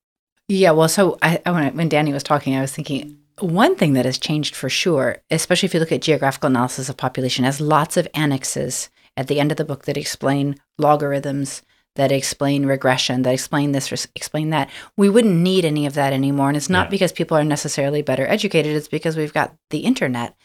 [0.47, 3.93] Yeah, well, so I, I when, when Dani was talking, I was thinking one thing
[3.93, 7.61] that has changed for sure, especially if you look at geographical analysis of population, has
[7.61, 11.61] lots of annexes at the end of the book that explain logarithms,
[11.95, 14.69] that explain regression, that explain this, explain that.
[14.95, 16.47] We wouldn't need any of that anymore.
[16.47, 16.91] And it's not yeah.
[16.91, 20.35] because people are necessarily better educated, it's because we've got the internet.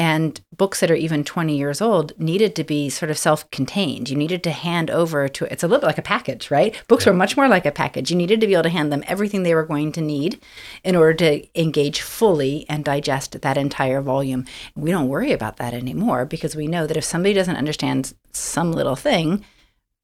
[0.00, 4.08] And books that are even 20 years old needed to be sort of self contained.
[4.08, 6.74] You needed to hand over to, it's a little bit like a package, right?
[6.88, 7.12] Books yeah.
[7.12, 8.10] were much more like a package.
[8.10, 10.40] You needed to be able to hand them everything they were going to need
[10.84, 14.46] in order to engage fully and digest that entire volume.
[14.74, 18.72] We don't worry about that anymore because we know that if somebody doesn't understand some
[18.72, 19.44] little thing,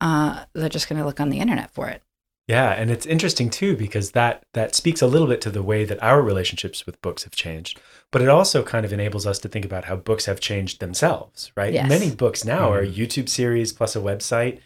[0.02, 2.02] uh, they're just going to look on the internet for it.
[2.48, 5.84] Yeah, and it's interesting too because that that speaks a little bit to the way
[5.84, 7.80] that our relationships with books have changed,
[8.12, 11.52] but it also kind of enables us to think about how books have changed themselves,
[11.56, 11.72] right?
[11.72, 11.88] Yes.
[11.88, 12.72] Many books now mm.
[12.72, 14.60] are YouTube series plus a website,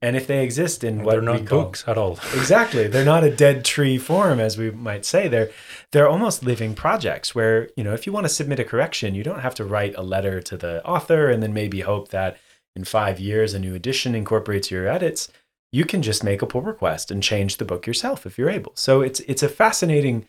[0.00, 3.24] and if they exist in what they're not call, books at all, exactly, they're not
[3.24, 5.28] a dead tree form as we might say.
[5.28, 5.50] They're
[5.92, 9.24] they're almost living projects where you know if you want to submit a correction, you
[9.24, 12.38] don't have to write a letter to the author and then maybe hope that
[12.76, 15.28] in five years a new edition incorporates your edits
[15.72, 18.72] you can just make a pull request and change the book yourself if you're able.
[18.74, 20.28] So it's it's a fascinating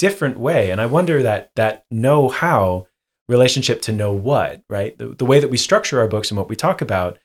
[0.00, 2.86] different way and I wonder that that know how
[3.28, 4.98] relationship to know what, right?
[4.98, 7.16] The, the way that we structure our books and what we talk about,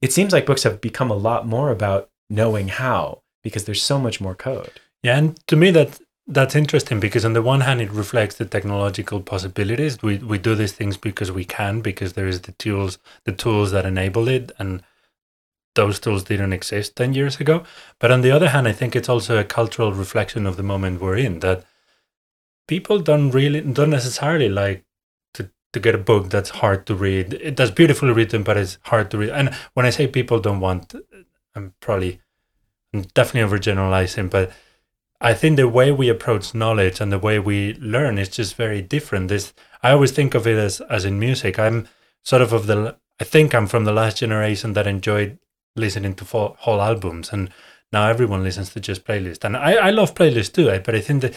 [0.00, 3.98] it seems like books have become a lot more about knowing how because there's so
[3.98, 4.80] much more code.
[5.04, 8.44] Yeah, and to me that that's interesting because on the one hand it reflects the
[8.44, 10.02] technological possibilities.
[10.02, 13.70] We we do these things because we can because there is the tools the tools
[13.72, 14.82] that enable it and
[15.74, 17.64] those tools didn't exist 10 years ago.
[17.98, 21.00] But on the other hand, I think it's also a cultural reflection of the moment
[21.00, 21.64] we're in that
[22.66, 24.84] people don't really, don't necessarily like
[25.34, 27.34] to, to get a book that's hard to read.
[27.34, 29.30] It, that's beautifully written, but it's hard to read.
[29.30, 30.94] And when I say people don't want,
[31.54, 32.20] I'm probably,
[32.94, 34.52] I'm definitely overgeneralizing, but
[35.20, 38.82] I think the way we approach knowledge and the way we learn is just very
[38.82, 39.28] different.
[39.28, 41.58] This, I always think of it as, as in music.
[41.58, 41.88] I'm
[42.24, 45.38] sort of of the, I think I'm from the last generation that enjoyed
[45.76, 47.50] listening to full, whole albums, and
[47.92, 49.44] now everyone listens to just playlists.
[49.44, 51.34] And I, I love playlists too, but I think that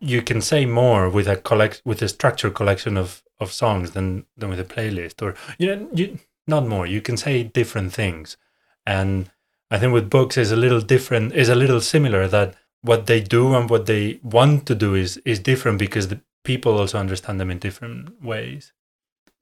[0.00, 4.26] you can say more with a collect with a structured collection of of songs than
[4.36, 6.86] than with a playlist, or you know, you not more.
[6.86, 8.36] You can say different things,
[8.86, 9.30] and
[9.70, 11.34] I think with books is a little different.
[11.34, 15.16] Is a little similar that what they do and what they want to do is
[15.24, 18.72] is different because the people also understand them in different ways.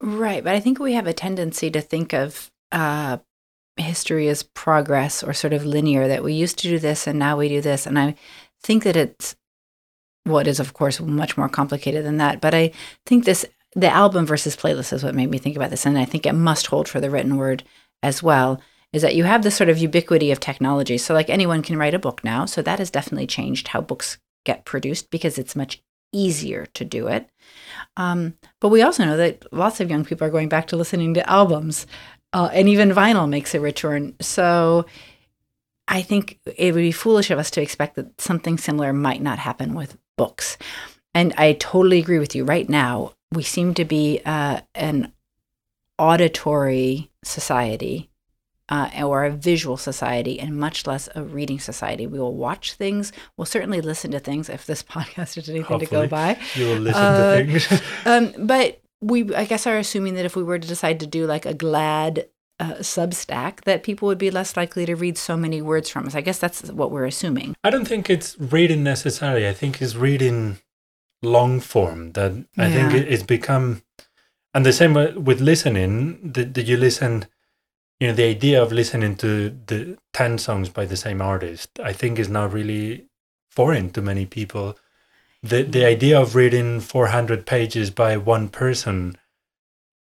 [0.01, 3.17] Right, but I think we have a tendency to think of uh,
[3.77, 7.37] history as progress or sort of linear that we used to do this and now
[7.37, 8.15] we do this and i
[8.61, 9.35] think that it's
[10.25, 12.41] what is of course much more complicated than that.
[12.41, 12.71] But i
[13.05, 16.05] think this the album versus playlist is what made me think about this and i
[16.05, 17.63] think it must hold for the written word
[18.01, 18.61] as well
[18.95, 20.97] is that you have this sort of ubiquity of technology.
[20.97, 24.17] So like anyone can write a book now so that has definitely changed how books
[24.45, 25.83] get produced because it's much
[26.13, 27.29] easier to do it.
[27.97, 31.13] Um, but we also know that lots of young people are going back to listening
[31.15, 31.87] to albums
[32.31, 34.15] uh, and even vinyl makes a return.
[34.21, 34.85] So
[35.89, 39.39] I think it would be foolish of us to expect that something similar might not
[39.39, 40.57] happen with books.
[41.13, 42.43] And I totally agree with you.
[42.43, 45.13] Right now, we seem to be uh, an
[45.97, 48.09] auditory society
[48.69, 52.07] uh, or a visual society and much less a reading society.
[52.07, 53.11] We will watch things.
[53.37, 56.39] We'll certainly listen to things if this podcast is anything Hopefully, to go by.
[56.55, 57.81] You will listen uh, to things.
[58.05, 61.27] um, but we I guess are assuming that if we were to decide to do
[61.27, 62.25] like a GLAD
[62.59, 66.15] uh, Substack, that people would be less likely to read so many words from us.
[66.15, 67.55] I guess that's what we're assuming.
[67.63, 69.47] I don't think it's reading necessarily.
[69.47, 70.59] I think it's reading
[71.21, 72.13] long form.
[72.13, 73.81] That I think it's become,
[74.53, 76.31] and the same with listening.
[76.31, 77.25] Did, you listen?
[77.99, 81.93] You know, the idea of listening to the ten songs by the same artist, I
[81.93, 83.07] think, is not really
[83.49, 84.77] foreign to many people
[85.45, 89.15] the the idea of reading 400 pages by one person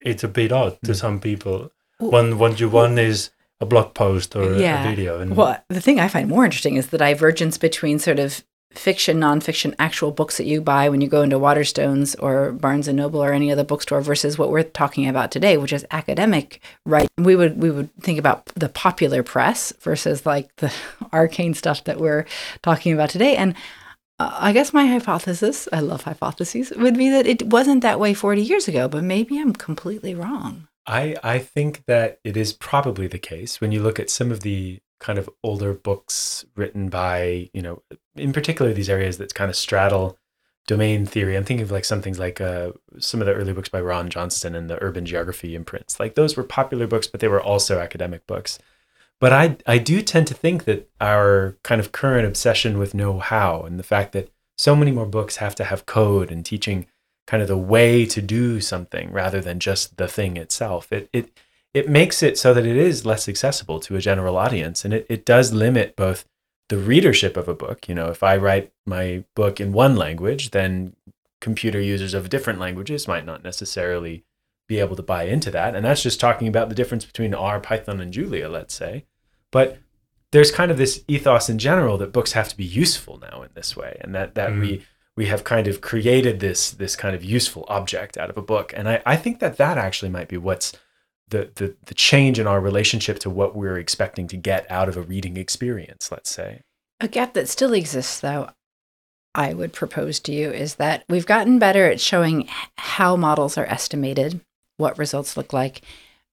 [0.01, 0.95] it's a bit odd to mm.
[0.95, 3.29] some people when what you want is
[3.61, 4.83] a blog post or yeah.
[4.83, 8.19] a video and well the thing i find more interesting is the divergence between sort
[8.19, 12.87] of fiction nonfiction actual books that you buy when you go into waterstones or barnes
[12.87, 16.61] and noble or any other bookstore versus what we're talking about today which is academic
[16.85, 20.71] right we would we would think about the popular press versus like the
[21.13, 22.25] arcane stuff that we're
[22.61, 23.55] talking about today and
[24.19, 28.13] uh, I guess my hypothesis, I love hypotheses, would be that it wasn't that way
[28.13, 30.67] 40 years ago, but maybe I'm completely wrong.
[30.85, 34.41] I, I think that it is probably the case when you look at some of
[34.41, 37.81] the kind of older books written by, you know,
[38.15, 40.17] in particular these areas that kind of straddle
[40.67, 41.35] domain theory.
[41.35, 44.09] I'm thinking of like some things like uh, some of the early books by Ron
[44.09, 45.99] Johnston and the urban geography imprints.
[45.99, 48.59] Like those were popular books, but they were also academic books.
[49.19, 53.63] But I I do tend to think that our kind of current obsession with know-how
[53.63, 56.85] and the fact that so many more books have to have code and teaching
[57.29, 60.91] kind of the way to do something rather than just the thing itself.
[60.91, 61.29] It it
[61.75, 65.05] it makes it so that it is less accessible to a general audience and it,
[65.07, 66.25] it does limit both
[66.69, 67.87] the readership of a book.
[67.87, 70.95] You know, if I write my book in one language, then
[71.39, 74.23] computer users of different languages might not necessarily
[74.67, 75.75] be able to buy into that.
[75.75, 79.05] And that's just talking about the difference between R, Python, and Julia, let's say.
[79.51, 79.77] But
[80.31, 83.49] there's kind of this ethos in general that books have to be useful now in
[83.53, 84.61] this way, and that that mm.
[84.61, 84.85] we
[85.19, 88.73] we have kind of created this this kind of useful object out of a book.
[88.73, 90.71] And I, I think that that actually might be what's
[91.27, 94.95] the, the the change in our relationship to what we're expecting to get out of
[94.95, 96.61] a reading experience let's say
[96.99, 98.49] a gap that still exists though
[99.35, 103.65] i would propose to you is that we've gotten better at showing how models are
[103.65, 104.41] estimated
[104.77, 105.81] what results look like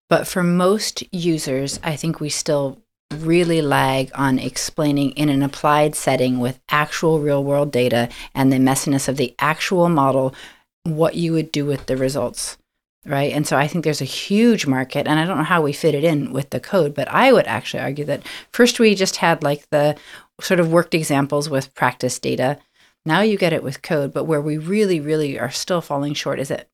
[0.08, 2.80] but for most users i think we still
[3.14, 8.56] really lag on explaining in an applied setting with actual real world data and the
[8.56, 10.34] messiness of the actual model
[10.82, 12.56] what you would do with the results
[13.06, 13.32] right?
[13.32, 15.94] And so I think there's a huge market, and I don't know how we fit
[15.94, 19.42] it in with the code, but I would actually argue that first we just had
[19.42, 19.96] like the
[20.40, 22.58] sort of worked examples with practice data.
[23.04, 26.40] Now you get it with code, but where we really, really are still falling short
[26.40, 26.68] is that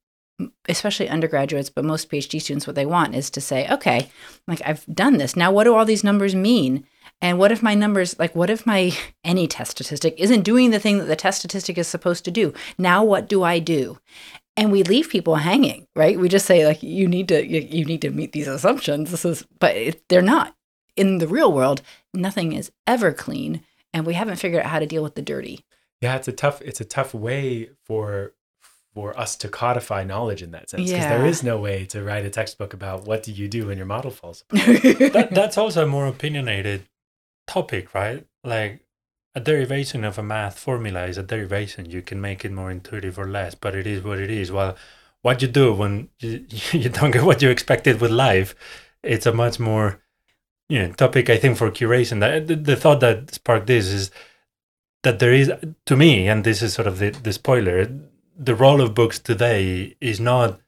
[0.68, 4.10] especially undergraduates, but most PhD students, what they want is to say, okay,
[4.48, 5.36] like I've done this.
[5.36, 6.86] Now, what do all these numbers mean?
[7.20, 10.80] And what if my numbers, like, what if my any test statistic isn't doing the
[10.80, 12.52] thing that the test statistic is supposed to do?
[12.78, 13.98] Now, what do I do?
[14.56, 17.84] and we leave people hanging right we just say like you need to you, you
[17.84, 20.54] need to meet these assumptions this is but it, they're not
[20.96, 24.86] in the real world nothing is ever clean and we haven't figured out how to
[24.86, 25.64] deal with the dirty
[26.00, 28.32] yeah it's a tough it's a tough way for
[28.94, 31.16] for us to codify knowledge in that sense because yeah.
[31.16, 33.86] there is no way to write a textbook about what do you do when your
[33.86, 36.86] model falls that, that's also a more opinionated
[37.46, 38.82] topic right like
[39.34, 41.90] a derivation of a math formula is a derivation.
[41.90, 44.52] You can make it more intuitive or less, but it is what it is.
[44.52, 44.76] Well,
[45.22, 48.54] what you do when you, you don't get what you expected with life,
[49.02, 50.00] it's a much more
[50.68, 51.30] you know topic.
[51.30, 52.20] I think for curation.
[52.46, 54.10] The, the thought that sparked this is
[55.02, 55.50] that there is,
[55.86, 57.88] to me, and this is sort of the, the spoiler.
[58.44, 60.60] The role of books today is not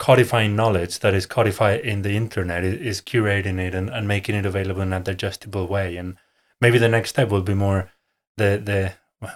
[0.00, 2.64] codifying knowledge that is codified in the internet.
[2.64, 5.96] It is curating it and, and making it available in a digestible way.
[5.96, 6.16] And
[6.60, 7.92] maybe the next step will be more
[8.36, 8.92] the the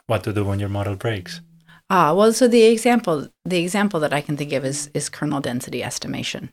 [0.06, 1.40] what to do when your model breaks.
[1.88, 5.40] Ah, well, so the example the example that I can think of is is kernel
[5.40, 6.52] density estimation,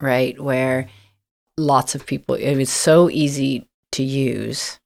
[0.00, 0.40] right?
[0.40, 0.88] Where
[1.58, 4.78] lots of people it is so easy to use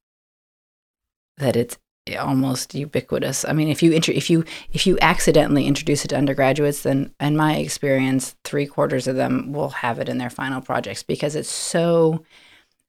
[1.39, 1.79] that it's
[2.17, 3.45] almost ubiquitous.
[3.45, 7.15] I mean, if you inter- if you if you accidentally introduce it to undergraduates, then
[7.21, 11.35] in my experience, three quarters of them will have it in their final projects because
[11.35, 12.25] it's so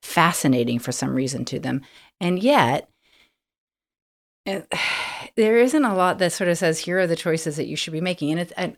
[0.01, 1.81] fascinating for some reason to them.
[2.19, 2.89] And yet,
[4.45, 4.65] and
[5.35, 7.93] there isn't a lot that sort of says here are the choices that you should
[7.93, 8.75] be making and it's and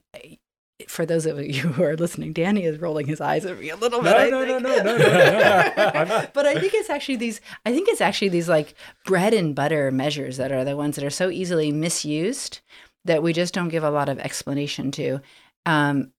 [0.87, 3.75] for those of you who are listening, Dani is rolling his eyes at me a
[3.75, 4.31] little bit.
[4.31, 4.97] No, no, no, no, no, no,
[6.03, 7.41] no, but I think it's actually these.
[7.65, 8.73] I think it's actually these like
[9.05, 12.61] bread and butter measures that are the ones that are so easily misused
[13.05, 15.19] that we just don't give a lot of explanation to.
[15.65, 16.11] Um,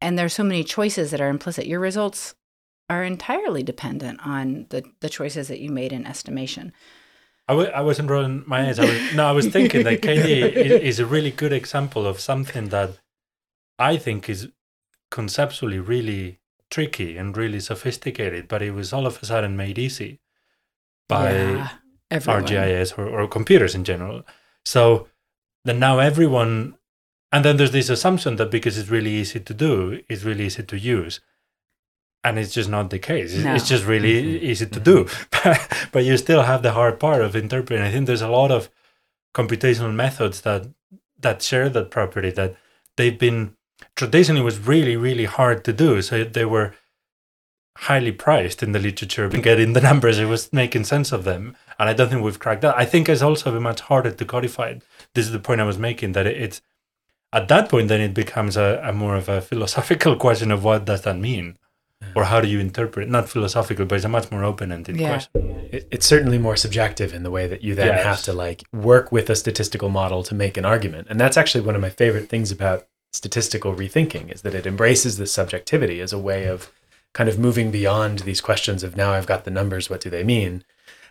[0.00, 1.66] and there's so many choices that are implicit.
[1.66, 2.34] Your results
[2.88, 6.72] are entirely dependent on the the choices that you made in estimation.
[7.48, 8.78] I w- I wasn't rolling my eyes.
[8.78, 12.20] I was, no, I was thinking that KD is, is a really good example of
[12.20, 12.98] something that
[13.80, 14.48] I think is
[15.10, 16.38] conceptually really
[16.70, 20.20] tricky and really sophisticated, but it was all of a sudden made easy
[21.08, 21.68] by yeah,
[22.12, 24.22] ArcGIS or, or computers in general.
[24.64, 25.08] So
[25.64, 26.76] then now everyone,
[27.32, 30.62] and then there's this assumption that because it's really easy to do, it's really easy
[30.62, 31.20] to use
[32.22, 33.34] and it's just not the case.
[33.34, 33.54] No.
[33.54, 34.44] It's just really mm-hmm.
[34.44, 35.08] easy to do,
[35.92, 37.84] but you still have the hard part of interpreting.
[37.84, 38.70] I think there's a lot of
[39.34, 40.68] computational methods that
[41.18, 42.56] that share that property that
[42.96, 43.56] they've been
[43.96, 46.02] traditionally was really really hard to do.
[46.02, 46.74] So they were
[47.76, 49.28] highly priced in the literature.
[49.28, 52.62] Getting the numbers, it was making sense of them, and I don't think we've cracked
[52.62, 52.76] that.
[52.76, 54.74] I think it's also much harder to codify.
[55.14, 56.60] This is the point I was making that it's
[57.32, 60.84] at that point then it becomes a, a more of a philosophical question of what
[60.84, 61.56] does that mean
[62.16, 65.08] or how do you interpret not philosophical but it's a much more open-ended yeah.
[65.10, 68.04] question it, it's certainly more subjective in the way that you then yes.
[68.04, 71.60] have to like work with a statistical model to make an argument and that's actually
[71.60, 76.12] one of my favorite things about statistical rethinking is that it embraces the subjectivity as
[76.12, 76.72] a way of
[77.12, 80.24] kind of moving beyond these questions of now i've got the numbers what do they
[80.24, 80.64] mean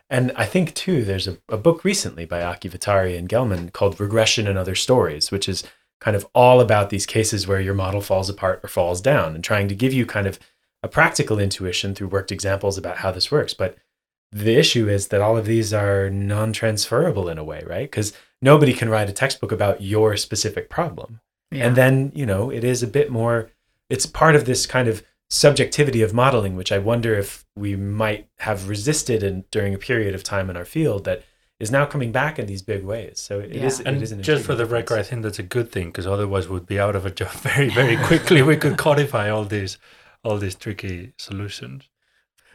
[0.09, 3.99] And I think too, there's a, a book recently by Aki Vehtari and Gelman called
[3.99, 5.63] Regression and Other Stories, which is
[6.01, 9.43] kind of all about these cases where your model falls apart or falls down and
[9.43, 10.39] trying to give you kind of
[10.81, 13.53] a practical intuition through worked examples about how this works.
[13.53, 13.77] But
[14.31, 17.89] the issue is that all of these are non transferable in a way, right?
[17.89, 21.19] Because nobody can write a textbook about your specific problem.
[21.51, 21.65] Yeah.
[21.67, 23.49] And then, you know, it is a bit more,
[23.89, 28.27] it's part of this kind of subjectivity of modeling, which I wonder if we might
[28.39, 31.23] have resisted in, during a period of time in our field that
[31.59, 33.19] is now coming back in these big ways.
[33.19, 33.65] So it Yeah.
[33.65, 33.79] is.
[33.81, 35.87] And it is an just for the intriguing record, I think that's a good thing
[35.87, 38.41] because otherwise we'd be out of a job very, very quickly.
[38.41, 39.77] we could codify all these,
[40.23, 41.89] all these tricky solutions.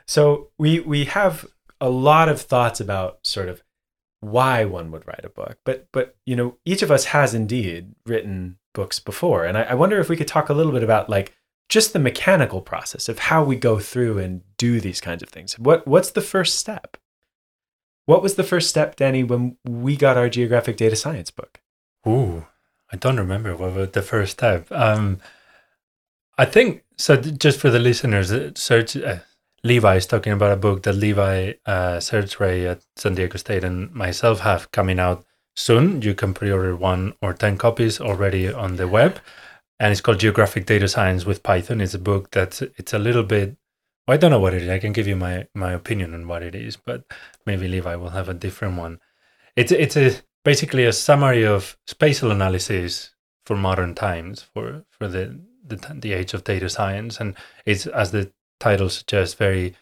[0.07, 1.47] So we we have
[1.81, 3.63] a lot of thoughts about sort of
[4.21, 7.95] why one would write a book, but but you know each of us has indeed
[8.07, 11.09] written books before, and I, I wonder if we could talk a little bit about
[11.09, 11.35] like
[11.69, 15.59] just the mechanical process of how we go through and do these kinds of things.
[15.59, 16.97] What what's the first step?
[18.07, 21.61] What was the first step, Dani, when we got our geographic data science book?
[22.07, 22.47] Ooh,
[22.93, 24.71] I don't remember what was the first step.
[24.71, 25.21] Um,
[26.37, 27.17] I think so.
[27.17, 29.21] Just for the listeners, uh, Serge uh,
[29.63, 33.65] Levi is talking about a book that Levi uh, Serge Rey at San Diego State
[33.65, 36.03] and myself have coming out soon.
[36.03, 39.21] You can pre-order one or ten copies already on the web,
[39.79, 41.81] and it's called Geographic Data Science with Python.
[41.81, 43.57] It's a book that's it's a little bit.
[44.07, 44.69] I don't know what it is.
[44.69, 47.05] I can give you my my opinion on what it is, but
[47.47, 49.01] maybe Levi will have a different one.
[49.57, 53.15] It's it's a basically a summary of spatial analysis
[53.47, 57.35] for modern times for for the the, the age of data science and
[57.65, 58.31] it's as the
[58.61, 59.75] title suggests very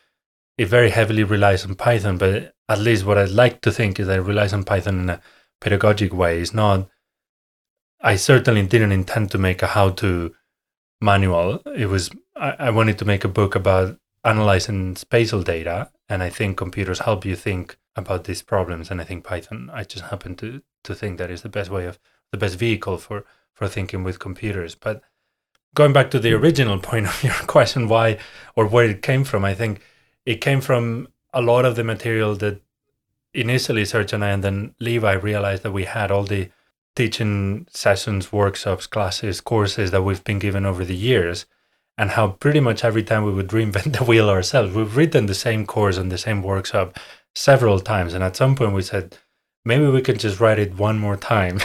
[0.56, 4.06] it very heavily relies on python but at least what i'd like to think is
[4.06, 5.20] that it relies on python in a
[5.62, 6.40] pedagogic way.
[6.40, 6.88] It's not
[8.02, 10.34] i certainly didn't intend to make a how to
[11.00, 11.62] manual.
[11.76, 16.30] It was I, I wanted to make a book about analyzing spatial data and i
[16.30, 18.90] think computers help you think about these problems.
[18.90, 21.86] And i think python i just happen to to think that is the best way
[21.86, 21.98] of
[22.32, 24.74] the best vehicle for for thinking with computers.
[24.74, 25.02] But
[25.74, 28.18] going back to the original point of your question why
[28.56, 29.80] or where it came from i think
[30.26, 32.60] it came from a lot of the material that
[33.34, 36.48] initially serge and i and then levi realized that we had all the
[36.94, 41.46] teaching sessions workshops classes courses that we've been given over the years
[41.98, 44.74] and how pretty much every time we would reinvent the wheel ourselves.
[44.74, 46.98] We've written the same course and the same workshop
[47.34, 49.16] several times and at some point we said
[49.64, 51.60] maybe we can just write it one more time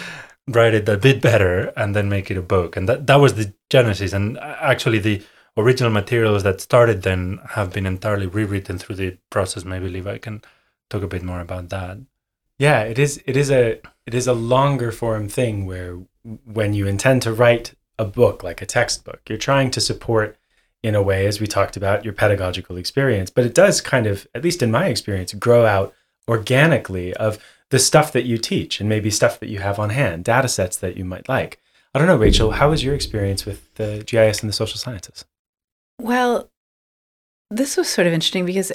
[0.48, 2.76] write it a bit better and then make it a book.
[2.76, 5.22] And that, that was the genesis and actually the
[5.56, 9.64] original materials that started then have been entirely rewritten through the process.
[9.64, 10.42] Maybe levi can
[10.92, 11.98] talk a bit more about that
[12.58, 13.22] Yeah, it is.
[13.26, 15.98] It is a it is a longer form thing where
[16.44, 20.38] when you intend to write a book like a textbook, you're trying to support
[20.82, 23.30] in a way, as we talked about, your pedagogical experience.
[23.30, 25.94] But it does kind of, at least in my experience, grow out
[26.28, 27.38] organically of
[27.70, 30.76] the stuff that you teach and maybe stuff that you have on hand, data sets
[30.78, 31.60] that you might like.
[31.94, 35.24] I don't know, Rachel, how was your experience with the GIS and the social sciences?
[36.00, 36.50] Well,
[37.50, 38.72] this was sort of interesting because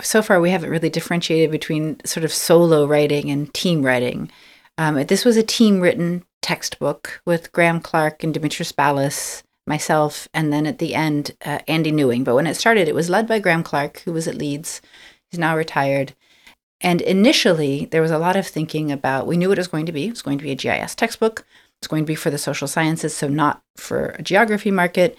[0.00, 4.30] so far we haven't really differentiated between sort of solo writing and team writing.
[4.76, 10.52] Um, this was a team written textbook with Graham Clarke and Dimitris Ballas, myself, and
[10.52, 12.24] then at the end, uh, Andy Newing.
[12.24, 14.80] But when it started, it was led by Graham Clarke, who was at Leeds.
[15.30, 16.14] He's now retired.
[16.80, 19.86] And initially, there was a lot of thinking about, we knew what it was going
[19.86, 20.06] to be.
[20.06, 21.46] It was going to be a GIS textbook.
[21.80, 25.16] It's going to be for the social sciences, so not for a geography market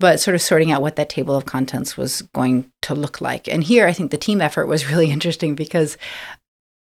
[0.00, 3.48] but sort of sorting out what that table of contents was going to look like.
[3.48, 5.96] And here I think the team effort was really interesting because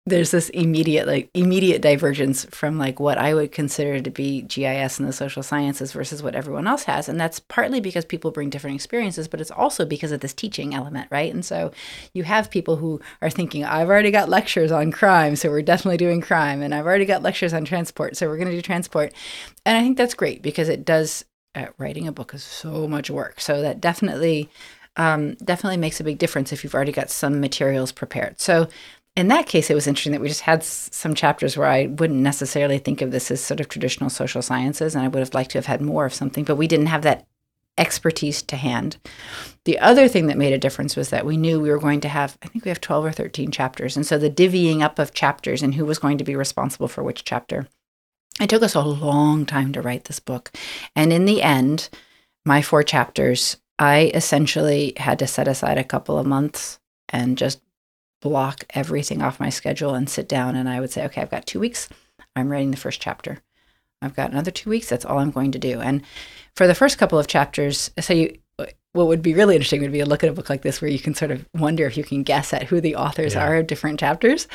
[0.08, 5.00] there's this immediate like immediate divergence from like what I would consider to be GIS
[5.00, 7.08] and the social sciences versus what everyone else has.
[7.08, 10.74] And that's partly because people bring different experiences, but it's also because of this teaching
[10.74, 11.32] element, right?
[11.32, 11.72] And so
[12.14, 15.98] you have people who are thinking, I've already got lectures on crime, so we're definitely
[15.98, 19.14] doing crime, and I've already got lectures on transport, so we're going to do transport.
[19.68, 21.26] And I think that's great because it does
[21.56, 23.40] uh, writing a book is so much work.
[23.42, 24.50] So that definitely,
[24.98, 28.40] um, definitely makes a big difference if you've already got some materials prepared.
[28.40, 28.68] So
[29.16, 31.88] in that case, it was interesting that we just had s- some chapters where I
[31.88, 35.34] wouldn't necessarily think of this as sort of traditional social sciences, and I would have
[35.34, 37.28] liked to have had more of something, but we didn't have that
[37.78, 38.98] expertise to hand.
[39.66, 42.10] The other thing that made a difference was that we knew we were going to
[42.10, 43.96] have, I think we have 12 or 13 chapters.
[43.96, 47.04] And so the divvying up of chapters and who was going to be responsible for
[47.04, 47.68] which chapter.
[48.40, 50.52] It took us a long time to write this book.
[50.96, 51.90] And in the end,
[52.46, 56.80] my four chapters, I essentially had to set aside a couple of months
[57.10, 57.62] and just
[58.22, 60.56] block everything off my schedule and sit down.
[60.56, 61.90] And I would say, okay, I've got two weeks.
[62.36, 63.40] I'm writing the first chapter.
[64.02, 64.90] I've got another two weeks.
[64.90, 65.80] That's all I'm going to do.
[65.80, 66.02] And
[66.56, 68.38] for the first couple of chapters, so you,
[68.94, 70.92] what would be really interesting would be a look at a book like this where
[70.92, 73.46] you can sort of wonder if you can guess at who the authors Yeah.
[73.48, 74.48] are of different chapters.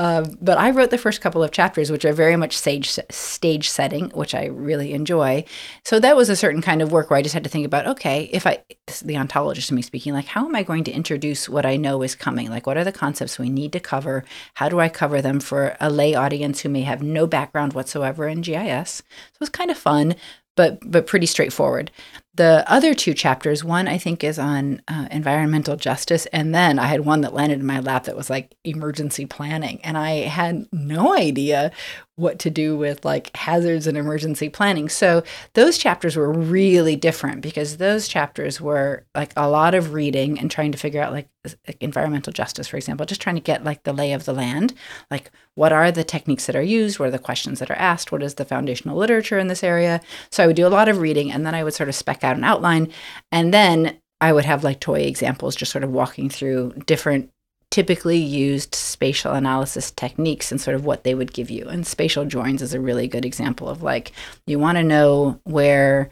[0.00, 3.70] Um, but I wrote the first couple of chapters, which are very much stage stage
[3.70, 5.44] setting, which I really enjoy.
[5.84, 7.86] So that was a certain kind of work where I just had to think about,
[7.86, 8.58] okay, if I,
[9.02, 12.02] the ontologist in me speaking, like how am I going to introduce what I know
[12.02, 12.50] is coming?
[12.50, 14.24] Like what are the concepts we need to cover?
[14.54, 18.26] How do I cover them for a lay audience who may have no background whatsoever
[18.26, 18.90] in GIS?
[18.96, 19.02] So
[19.34, 20.16] it was kind of fun,
[20.56, 21.90] but but pretty straightforward.
[22.36, 26.86] The other two chapters, one I think is on uh, environmental justice, and then I
[26.86, 30.66] had one that landed in my lap that was like emergency planning, and I had
[30.72, 31.70] no idea
[32.16, 34.88] what to do with like hazards and emergency planning.
[34.88, 35.24] So
[35.54, 40.48] those chapters were really different because those chapters were like a lot of reading and
[40.48, 41.28] trying to figure out like,
[41.66, 44.74] like environmental justice, for example, just trying to get like the lay of the land,
[45.10, 48.12] like what are the techniques that are used, what are the questions that are asked,
[48.12, 50.00] what is the foundational literature in this area.
[50.30, 52.22] So I would do a lot of reading, and then I would sort of spec
[52.24, 52.92] out an outline,
[53.30, 57.30] and then I would have like toy examples, just sort of walking through different
[57.70, 61.68] typically used spatial analysis techniques and sort of what they would give you.
[61.68, 64.12] And spatial joins is a really good example of like
[64.46, 66.10] you want to know where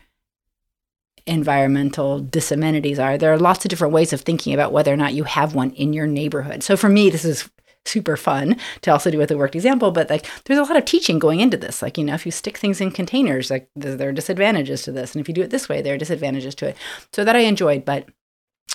[1.27, 3.17] environmental disamenities are.
[3.17, 5.71] There are lots of different ways of thinking about whether or not you have one
[5.71, 6.63] in your neighborhood.
[6.65, 7.49] So for me, this is
[7.85, 10.85] super fun to also do with a worked example but like there's a lot of
[10.85, 14.09] teaching going into this like you know if you stick things in containers like there
[14.09, 16.69] are disadvantages to this and if you do it this way there are disadvantages to
[16.69, 16.77] it
[17.13, 18.09] so that i enjoyed but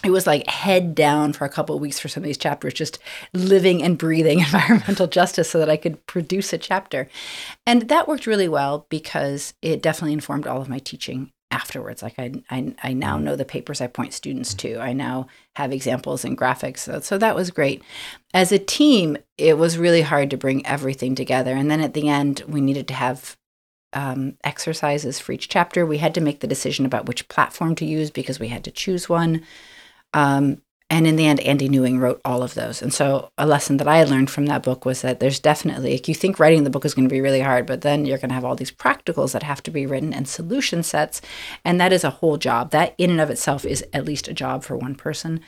[0.03, 2.73] it was like head down for a couple of weeks for some of these chapters,
[2.73, 2.99] just
[3.33, 7.09] living and breathing environmental justice so that I could produce a chapter.
[7.65, 12.01] And that worked really well because it definitely informed all of my teaching afterwards.
[12.01, 14.79] Like I, I, I now know the papers I point students to.
[14.79, 16.79] I now have examples and graphics.
[16.79, 17.81] So, so that was great.
[18.33, 21.55] As a team, it was really hard to bring everything together.
[21.55, 23.37] And then at the end, we needed to have
[23.93, 25.85] um, exercises for each chapter.
[25.85, 28.71] We had to make the decision about which platform to use because we had to
[28.71, 29.43] choose one.
[30.13, 32.81] Um, and in the end, Andy Newing wrote all of those.
[32.81, 36.07] And so, a lesson that I learned from that book was that there's definitely, like,
[36.07, 38.29] you think writing the book is going to be really hard, but then you're going
[38.29, 41.21] to have all these practicals that have to be written and solution sets.
[41.65, 42.71] And that is a whole job.
[42.71, 45.41] That, in and of itself, is at least a job for one person.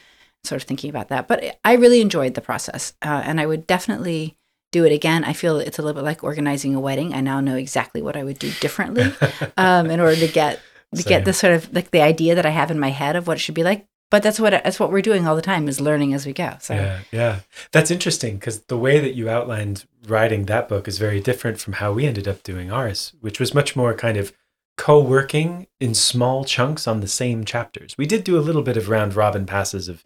[0.44, 1.28] Sort of thinking about that.
[1.30, 2.94] But I really enjoyed the process.
[3.02, 4.38] Uh, and I would definitely
[4.72, 5.24] do it again.
[5.24, 7.14] I feel it's a little bit like organizing a wedding.
[7.14, 9.14] I now know exactly what I would do differently
[9.58, 10.60] um, in order to get
[10.96, 11.10] to Same.
[11.10, 13.38] get the sort of like the idea that I have in my head of what
[13.38, 13.86] it should be like.
[14.10, 16.58] But that's what that's what we're doing all the time is learning as we go.
[16.60, 17.40] So Yeah, yeah.
[17.72, 21.74] That's interesting because the way that you outlined writing that book is very different from
[21.74, 24.34] how we ended up doing ours, which was much more kind of
[24.78, 27.98] co working in small chunks on the same chapters.
[27.98, 30.06] We did do a little bit of round robin passes of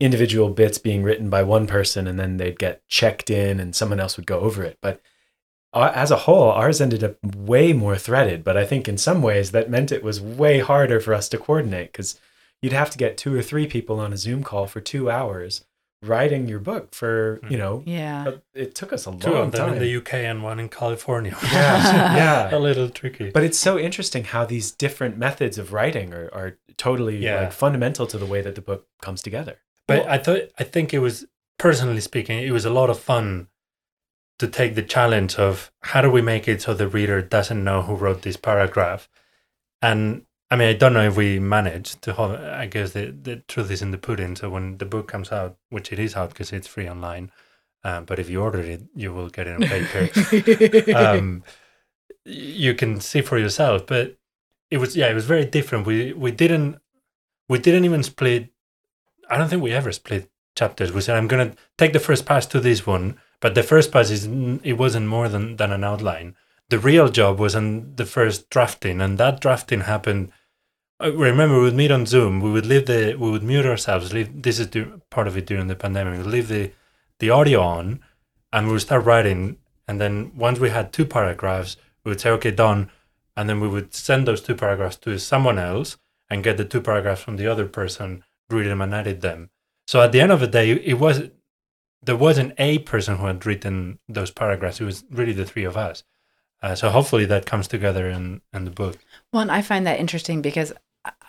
[0.00, 4.00] individual bits being written by one person and then they'd get checked in and someone
[4.00, 4.78] else would go over it.
[4.80, 5.00] But
[5.72, 8.44] uh, as a whole, ours ended up way more threaded.
[8.44, 11.38] But I think in some ways that meant it was way harder for us to
[11.38, 12.18] coordinate because
[12.64, 15.66] you'd have to get two or three people on a Zoom call for two hours
[16.02, 17.52] writing your book for, hmm.
[17.52, 18.30] you know, yeah.
[18.54, 19.72] it took us a Two long of them time.
[19.74, 21.36] in the UK and one in California.
[21.42, 22.56] Yeah, yeah.
[22.56, 23.30] a little tricky.
[23.30, 27.40] But it's so interesting how these different methods of writing are, are totally Yeah.
[27.42, 29.58] like fundamental to the way that the book comes together.
[29.86, 31.26] But I thought I think it was
[31.58, 33.48] personally speaking, it was a lot of fun
[34.38, 37.82] to take the challenge of how do we make it so the reader doesn't know
[37.82, 39.08] who wrote this paragraph.
[39.82, 42.36] And I mean, I don't know if we managed to hold.
[42.36, 44.36] I guess the, the truth is in the pudding.
[44.36, 47.32] So when the book comes out, which it is out because it's free online,
[47.82, 50.92] um, but if you order it, you will get it on paper.
[50.96, 51.42] um,
[52.24, 53.84] you can see for yourself.
[53.84, 54.16] But
[54.70, 55.88] it was yeah, it was very different.
[55.88, 56.78] We we didn't
[57.48, 58.52] we didn't even split.
[59.28, 60.92] I don't think we ever split chapters.
[60.92, 64.08] We said I'm gonna take the first pass to this one, but the first pass
[64.08, 64.28] is
[64.62, 66.36] it wasn't more than than an outline.
[66.68, 70.30] The real job was on the first drafting, and that drafting happened.
[71.00, 72.40] I remember we would meet on Zoom.
[72.40, 74.12] We would leave the we would mute ourselves.
[74.12, 74.68] Leave this is
[75.10, 76.12] part of it during the pandemic.
[76.12, 76.72] We would leave the
[77.18, 78.00] the audio on,
[78.52, 79.58] and we would start writing.
[79.86, 82.90] And then once we had two paragraphs, we would say, "Okay, done,"
[83.36, 85.98] and then we would send those two paragraphs to someone else
[86.30, 89.50] and get the two paragraphs from the other person, read them and edit them.
[89.86, 91.30] So at the end of the day, it was
[92.02, 94.80] there wasn't a person who had written those paragraphs.
[94.80, 96.04] It was really the three of us.
[96.62, 98.96] Uh, so hopefully that comes together in in the book.
[99.32, 100.72] Well, and I find that interesting because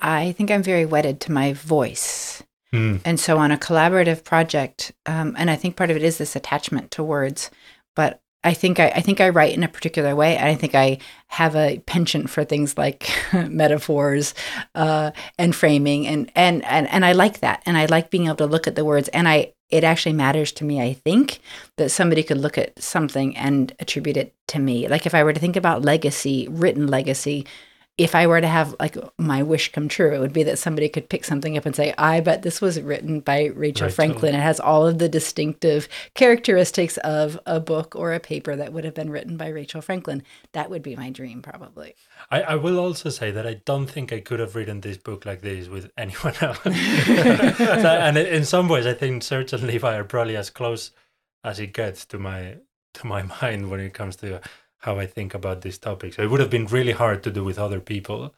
[0.01, 2.43] I think I'm very wedded to my voice.
[2.73, 3.01] Mm.
[3.05, 6.36] And so on a collaborative project, um, and I think part of it is this
[6.36, 7.49] attachment to words,
[7.95, 10.38] but I think I, I think I write in a particular way.
[10.38, 14.36] And I think I have a penchant for things like metaphors
[14.76, 17.63] uh, and framing, and, and and and I like that.
[17.65, 19.07] And I like being able to look at the words.
[19.09, 20.80] And I it actually matters to me.
[20.80, 21.39] I think
[21.78, 24.88] that somebody could look at something and attribute it to me.
[24.88, 27.47] Like if I were to think about legacy, written legacy,
[27.98, 30.89] if I were to have like my wish come true, it would be that somebody
[30.89, 33.89] could pick something up and say, I bet this was written by Rachel, Rachel.
[33.89, 34.36] Franklin.
[34.36, 38.84] It has all of the distinctive characteristics of a book or a paper that would
[38.84, 40.24] have been written by Rachel Franklin.
[40.52, 41.96] That would be my dream, probably.
[42.30, 45.26] I, I will also say that I don't think I could have written this book
[45.26, 46.60] like this with anyone else.
[46.64, 50.91] so, and in some ways, I think certainly and Levi are probably as close
[51.43, 52.58] as it gets to my
[52.93, 54.41] to my mind when it comes to
[54.80, 56.13] how I think about this topic.
[56.13, 58.34] So it would have been really hard to do with other people.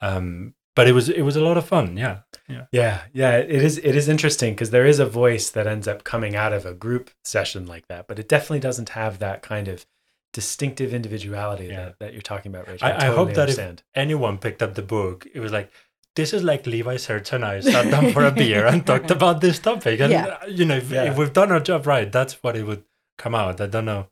[0.00, 1.96] Um, but it was it was a lot of fun.
[1.96, 2.20] Yeah.
[2.48, 2.66] Yeah.
[2.70, 3.02] Yeah.
[3.12, 3.38] Yeah.
[3.38, 6.52] It is it is interesting because there is a voice that ends up coming out
[6.52, 9.86] of a group session like that, but it definitely doesn't have that kind of
[10.34, 11.76] distinctive individuality yeah.
[11.76, 12.86] that, that you're talking about, Rachel.
[12.86, 13.78] I, I, totally I hope that understand.
[13.78, 15.72] if anyone picked up the book, it was like,
[16.14, 19.40] this is like Levi Serge and I sat down for a beer and talked about
[19.40, 20.00] this topic.
[20.00, 20.44] And, yeah.
[20.46, 21.04] you know, if, yeah.
[21.04, 22.84] if we've done our job right, that's what it would
[23.16, 23.62] come out.
[23.62, 24.08] I don't know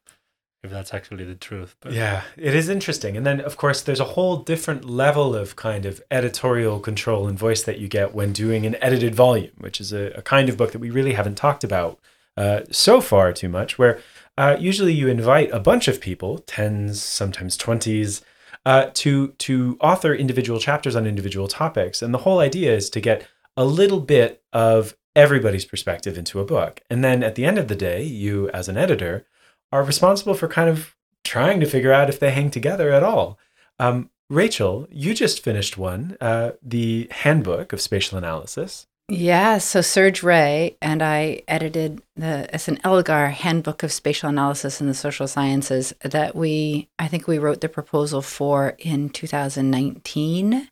[0.64, 1.76] if that's actually the truth.
[1.80, 3.16] But yeah, it is interesting.
[3.16, 7.38] And then, of course, there's a whole different level of kind of editorial control and
[7.38, 10.56] voice that you get when doing an edited volume, which is a, a kind of
[10.56, 12.00] book that we really haven't talked about
[12.36, 13.78] uh, so far too much.
[13.78, 14.00] Where
[14.38, 18.22] uh, usually you invite a bunch of people, tens, sometimes twenties,
[18.64, 23.00] uh, to to author individual chapters on individual topics, and the whole idea is to
[23.00, 27.58] get a little bit of everybody's perspective into a book, and then at the end
[27.58, 29.26] of the day, you as an editor
[29.74, 30.94] are responsible for kind of
[31.24, 33.36] trying to figure out if they hang together at all.
[33.80, 38.86] Um, Rachel, you just finished one, uh, the Handbook of Spatial Analysis.
[39.08, 44.80] Yeah, so Serge Rey and I edited the it's an Elgar Handbook of Spatial Analysis
[44.80, 50.68] in the Social Sciences that we I think we wrote the proposal for in 2019.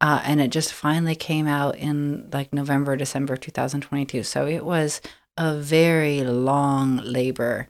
[0.00, 4.22] Uh, and it just finally came out in like November, December 2022.
[4.22, 5.02] So it was
[5.36, 7.68] a very long labor.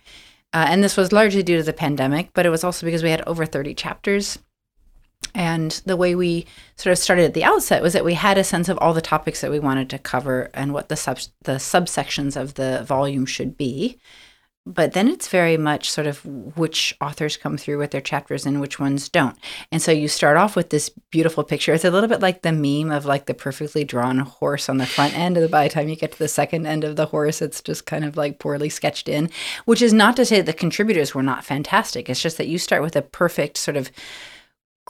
[0.53, 3.11] Uh, and this was largely due to the pandemic, but it was also because we
[3.11, 4.38] had over 30 chapters.
[5.34, 6.46] And the way we
[6.76, 9.01] sort of started at the outset was that we had a sense of all the
[9.01, 13.26] topics that we wanted to cover and what the sub the subsections of the volume
[13.26, 13.98] should be
[14.66, 16.24] but then it's very much sort of
[16.56, 19.36] which authors come through with their chapters and which ones don't.
[19.72, 21.72] And so you start off with this beautiful picture.
[21.72, 24.86] It's a little bit like the meme of like the perfectly drawn horse on the
[24.86, 25.38] front end.
[25.38, 27.86] And by the time you get to the second end of the horse, it's just
[27.86, 29.30] kind of like poorly sketched in,
[29.64, 32.11] which is not to say the contributors were not fantastic.
[32.11, 33.90] It's just that you start with a perfect sort of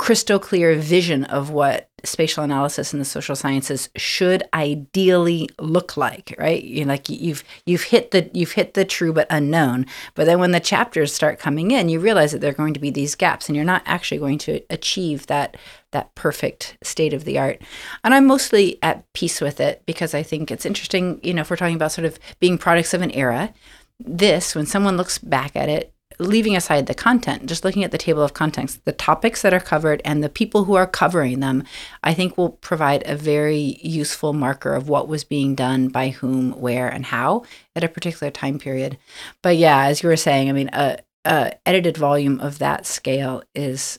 [0.01, 6.35] crystal clear vision of what spatial analysis in the social sciences should ideally look like
[6.39, 6.65] right?
[6.65, 9.85] You like you've you've hit the you've hit the true but unknown.
[10.15, 12.81] But then when the chapters start coming in you realize that there are going to
[12.81, 15.59] be these gaps and you're not actually going to achieve that
[15.91, 17.61] that perfect state of the art.
[18.03, 21.51] And i'm mostly at peace with it because i think it's interesting you know if
[21.51, 23.53] we're talking about sort of being products of an era
[23.99, 27.99] this when someone looks back at it leaving aside the content, just looking at the
[27.99, 31.65] table of contents, the topics that are covered and the people who are covering them,
[32.05, 36.53] I think will provide a very useful marker of what was being done by whom,
[36.53, 37.45] where, and how
[37.75, 38.99] at a particular time period.
[39.43, 43.43] But yeah, as you were saying, I mean, a, a edited volume of that scale
[43.55, 43.99] is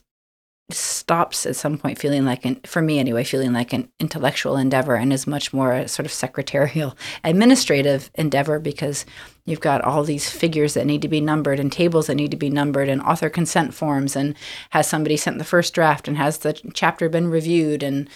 [0.74, 4.96] stops at some point feeling like an for me anyway feeling like an intellectual endeavor
[4.96, 9.06] and is much more a sort of secretarial administrative endeavor because
[9.46, 12.38] you've got all these figures that need to be numbered and tables that need to
[12.38, 14.36] be numbered and author consent forms and
[14.72, 18.10] has somebody sent the first draft and has the chapter been reviewed and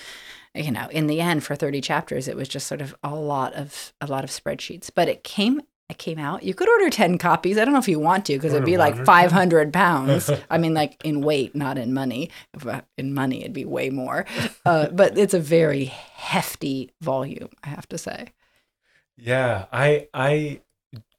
[0.53, 3.53] you know in the end for 30 chapters it was just sort of a lot
[3.53, 4.89] of a lot of spreadsheets.
[4.93, 6.44] But it came it came out.
[6.44, 7.58] You could order 10 copies.
[7.58, 10.32] I don't know if you want to because it'd be like 500 pounds.
[10.50, 12.32] I mean, like in weight, not in money.
[12.98, 14.26] In money, it'd be way more.
[14.66, 18.34] Uh, but it's a very hefty volume, I have to say.
[19.16, 20.62] Yeah, I I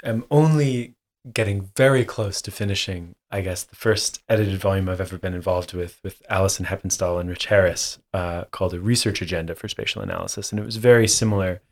[0.03, 0.95] am only
[1.33, 5.75] getting very close to finishing, I guess, the first edited volume I've ever been involved
[5.75, 10.51] with with Alison Heppenstall and Rich Harris uh, called A Research Agenda for Spatial Analysis.
[10.51, 11.63] And it was a very similar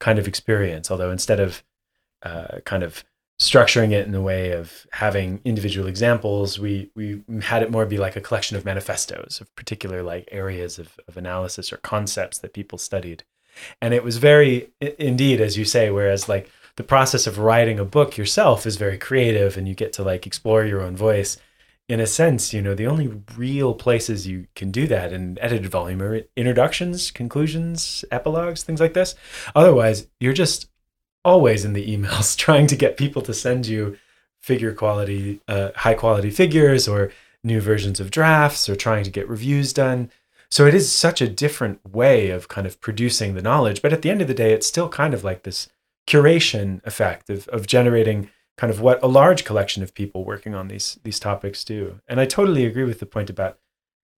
[0.00, 1.62] kind of experience, although instead of
[2.22, 3.04] uh, kind of
[3.40, 7.96] structuring it in a way of having individual examples we we had it more be
[7.96, 12.52] like a collection of manifestos of particular like areas of, of analysis or concepts that
[12.52, 13.24] people studied.
[13.80, 14.68] And it was very
[14.98, 18.98] indeed as you say whereas like the process of writing a book yourself is very
[18.98, 21.38] creative and you get to like explore your own voice.
[21.88, 25.70] In a sense you know the only real places you can do that in edited
[25.70, 29.14] volume are introductions conclusions epilogues things like this.
[29.54, 30.66] Otherwise you're just
[31.24, 33.96] always in the emails trying to get people to send you
[34.40, 37.12] figure quality, uh, high quality figures or
[37.44, 40.10] new versions of drafts or trying to get reviews done.
[40.50, 43.82] So it is such a different way of kind of producing the knowledge.
[43.82, 45.68] But at the end of the day, it's still kind of like this
[46.08, 50.68] curation effect of, of generating kind of what a large collection of people working on
[50.68, 52.00] these these topics do.
[52.08, 53.58] And I totally agree with the point about,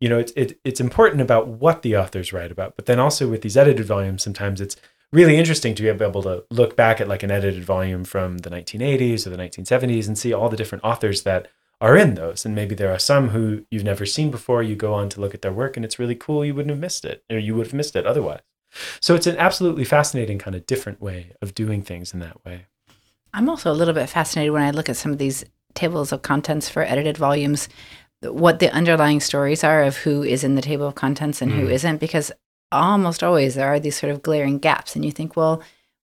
[0.01, 3.29] you know, it's it, it's important about what the authors write about, but then also
[3.29, 4.77] with these edited volumes, sometimes it's
[5.13, 8.51] really interesting to be able to look back at like an edited volume from the
[8.51, 11.49] 1980s or the 1970s and see all the different authors that
[11.81, 12.45] are in those.
[12.45, 14.63] And maybe there are some who you've never seen before.
[14.63, 16.45] You go on to look at their work and it's really cool.
[16.45, 18.41] You wouldn't have missed it or you would have missed it otherwise.
[19.01, 22.67] So it's an absolutely fascinating kind of different way of doing things in that way.
[23.35, 25.45] I'm also a little bit fascinated when I look at some of these
[25.75, 27.69] tables of contents for edited volumes,
[28.23, 31.57] what the underlying stories are of who is in the table of contents and mm.
[31.57, 32.31] who isn't, because
[32.73, 34.97] almost always there are these sort of glaring gaps.
[34.97, 35.63] And you think, well,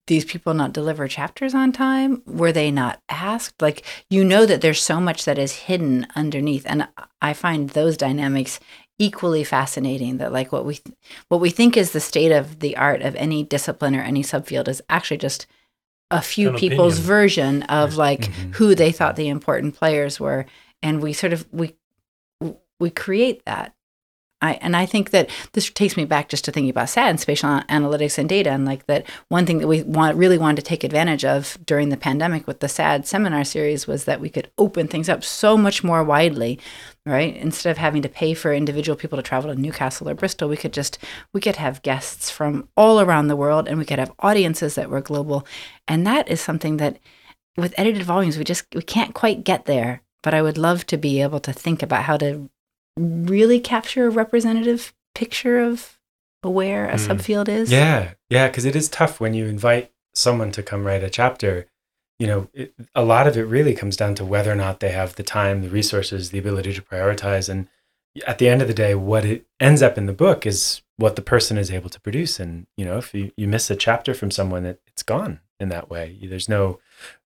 [0.07, 2.23] these people not deliver chapters on time?
[2.27, 3.63] Were they not asked?
[3.63, 6.65] Like, you know that there's so much that is hidden underneath.
[6.67, 6.89] And
[7.23, 8.59] I find those dynamics
[8.99, 10.95] equally fascinating that like what we th-
[11.29, 14.69] what we think is the state of the art of any discipline or any subfield
[14.69, 15.47] is actually just
[16.11, 17.07] a few An people's opinion.
[17.07, 18.51] version of like mm-hmm.
[18.53, 20.45] who they thought the important players were
[20.83, 21.75] and we sort of we
[22.79, 23.75] we create that
[24.43, 27.21] I, and I think that this takes me back just to thinking about SAD and
[27.21, 30.69] spatial analytics and data, and like that one thing that we want really wanted to
[30.69, 34.51] take advantage of during the pandemic with the SAD seminar series was that we could
[34.57, 36.59] open things up so much more widely,
[37.05, 37.37] right?
[37.37, 40.57] Instead of having to pay for individual people to travel to Newcastle or Bristol, we
[40.57, 40.99] could just
[41.33, 44.89] we could have guests from all around the world, and we could have audiences that
[44.91, 45.47] were global,
[45.87, 46.99] and that is something that
[47.57, 50.03] with edited volumes we just we can't quite get there.
[50.23, 52.51] But I would love to be able to think about how to
[52.97, 55.99] really capture a representative picture of
[56.43, 57.07] where a mm.
[57.07, 57.71] subfield is.
[57.71, 61.67] Yeah, yeah, because it is tough when you invite someone to come write a chapter.
[62.19, 64.91] You know, it, a lot of it really comes down to whether or not they
[64.91, 67.49] have the time, the resources, the ability to prioritize.
[67.49, 67.69] And
[68.27, 71.17] at the end of the day, what it ends up in the book is what
[71.17, 72.39] the person is able to produce.
[72.39, 75.71] And, you know, if you, you miss a chapter from someone, it, it's gone in
[75.71, 76.19] that way.
[76.23, 76.79] There's no,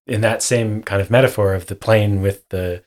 [0.06, 2.84] in that same kind of metaphor of the plane with the,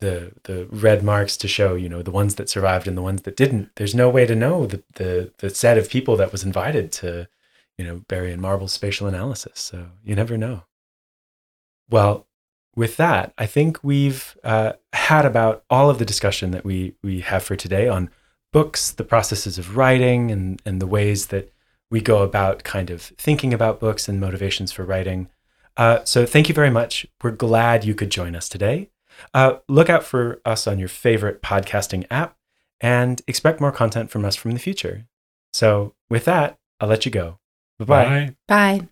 [0.00, 3.22] the the red marks to show you know the ones that survived and the ones
[3.22, 3.70] that didn't.
[3.76, 7.28] There's no way to know the the, the set of people that was invited to
[7.78, 9.60] you know Berry and Marble's spatial analysis.
[9.60, 10.64] So you never know.
[11.88, 12.26] Well
[12.76, 17.18] with that i think we've uh, had about all of the discussion that we we
[17.18, 18.08] have for today on
[18.52, 21.52] books the processes of writing and and the ways that
[21.90, 25.28] we go about kind of thinking about books and motivations for writing.
[25.76, 27.06] Uh, so thank you very much.
[27.22, 28.89] We're glad you could join us today
[29.34, 32.36] uh, look out for us on your favorite podcasting app
[32.80, 35.06] and expect more content from us from the future.
[35.52, 37.38] So, with that, I'll let you go.
[37.78, 38.34] Bye-bye.
[38.46, 38.78] Bye.
[38.78, 38.88] Bye.